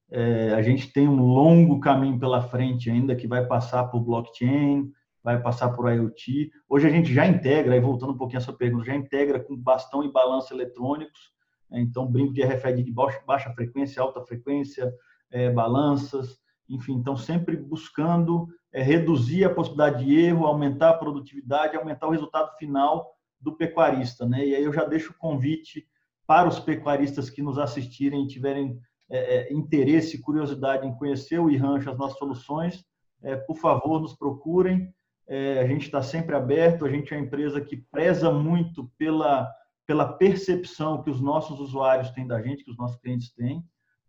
É, 0.09 0.53
a 0.55 0.63
gente 0.63 0.93
tem 0.93 1.09
um 1.09 1.21
longo 1.21 1.81
caminho 1.81 2.21
pela 2.21 2.41
frente 2.41 2.89
ainda 2.89 3.17
que 3.17 3.27
vai 3.27 3.45
passar 3.45 3.85
por 3.87 4.01
blockchain, 4.01 4.93
vai 5.25 5.43
passar 5.43 5.71
por 5.71 5.93
IoT. 5.93 6.53
Hoje 6.69 6.87
a 6.87 6.91
gente 6.91 7.13
já 7.13 7.27
integra, 7.27 7.75
aí 7.75 7.81
voltando 7.81 8.13
um 8.13 8.17
pouquinho 8.17 8.39
à 8.39 8.43
sua 8.43 8.57
pergunta, 8.57 8.85
já 8.85 8.95
integra 8.95 9.41
com 9.41 9.57
bastão 9.57 10.05
e 10.05 10.13
balanço 10.13 10.55
eletrônicos. 10.55 11.33
Né? 11.69 11.81
Então, 11.81 12.07
brinco 12.07 12.33
de 12.33 12.45
RFID 12.45 12.85
de 12.85 12.93
baixa, 12.93 13.21
baixa 13.27 13.53
frequência, 13.53 14.01
alta 14.01 14.21
frequência, 14.21 14.95
é, 15.33 15.51
balanças 15.51 16.39
enfim, 16.69 16.95
então 16.95 17.17
sempre 17.17 17.57
buscando 17.57 18.49
é, 18.73 18.83
reduzir 18.83 19.45
a 19.45 19.55
possibilidade 19.55 20.05
de 20.05 20.15
erro, 20.19 20.47
aumentar 20.47 20.91
a 20.91 20.99
produtividade, 20.99 21.77
aumentar 21.77 22.07
o 22.07 22.11
resultado 22.11 22.57
final 22.57 23.15
do 23.41 23.57
pecuarista, 23.57 24.27
né? 24.27 24.45
E 24.45 24.55
aí 24.55 24.65
eu 24.65 24.73
já 24.73 24.85
deixo 24.85 25.13
o 25.13 25.19
convite 25.19 25.87
para 26.27 26.49
os 26.49 26.59
pecuaristas 26.59 27.31
que 27.31 27.43
nos 27.43 27.59
assistirem 27.59 28.25
e 28.25 28.29
tiverem 28.29 28.79
é, 29.09 29.37
é 29.37 29.53
interesse 29.53 30.21
curiosidade 30.21 30.87
em 30.87 30.95
conhecer 30.95 31.39
o 31.39 31.49
iRancho, 31.49 31.91
as 31.91 31.97
nossas 31.97 32.19
soluções, 32.19 32.85
é, 33.23 33.37
por 33.37 33.57
favor, 33.57 34.01
nos 34.01 34.15
procurem. 34.15 34.93
É, 35.29 35.61
a 35.61 35.67
gente 35.67 35.87
está 35.87 36.03
sempre 36.03 36.35
aberto, 36.35 36.85
a 36.85 36.91
gente 36.91 37.13
é 37.13 37.17
uma 37.17 37.25
empresa 37.25 37.61
que 37.61 37.77
preza 37.77 38.31
muito 38.33 38.91
pela, 38.99 39.49
pela 39.87 40.13
percepção 40.13 41.03
que 41.03 41.11
os 41.11 41.21
nossos 41.21 41.61
usuários 41.61 42.11
têm 42.11 42.27
da 42.27 42.43
gente, 42.43 42.65
que 42.65 42.71
os 42.71 42.77
nossos 42.77 42.97
clientes 43.01 43.33
têm 43.33 43.65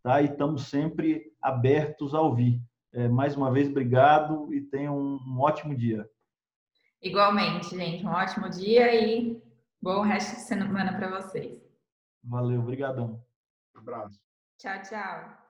tá? 0.08 0.22
E 0.22 0.26
estamos 0.26 0.70
sempre 0.70 1.34
abertos 1.42 2.16
a 2.16 2.22
ouvir. 2.22 2.62
É, 2.94 3.10
mais 3.10 3.36
uma 3.36 3.52
vez, 3.52 3.68
obrigado 3.68 4.54
e 4.54 4.62
tenham 4.62 4.98
um 4.98 5.40
ótimo 5.42 5.76
dia. 5.76 6.10
Igualmente, 7.02 7.76
gente, 7.76 8.06
um 8.06 8.12
ótimo 8.12 8.50
dia 8.50 8.96
e 8.96 9.44
bom 9.82 10.02
resto 10.02 10.36
de 10.36 10.42
semana 10.44 10.98
para 10.98 11.22
vocês. 11.22 11.62
Valeu, 12.24 12.62
obrigadão. 12.62 13.22
Um 13.76 13.80
abraço. 13.80 14.18
Tchau, 14.58 14.82
tchau. 14.82 15.47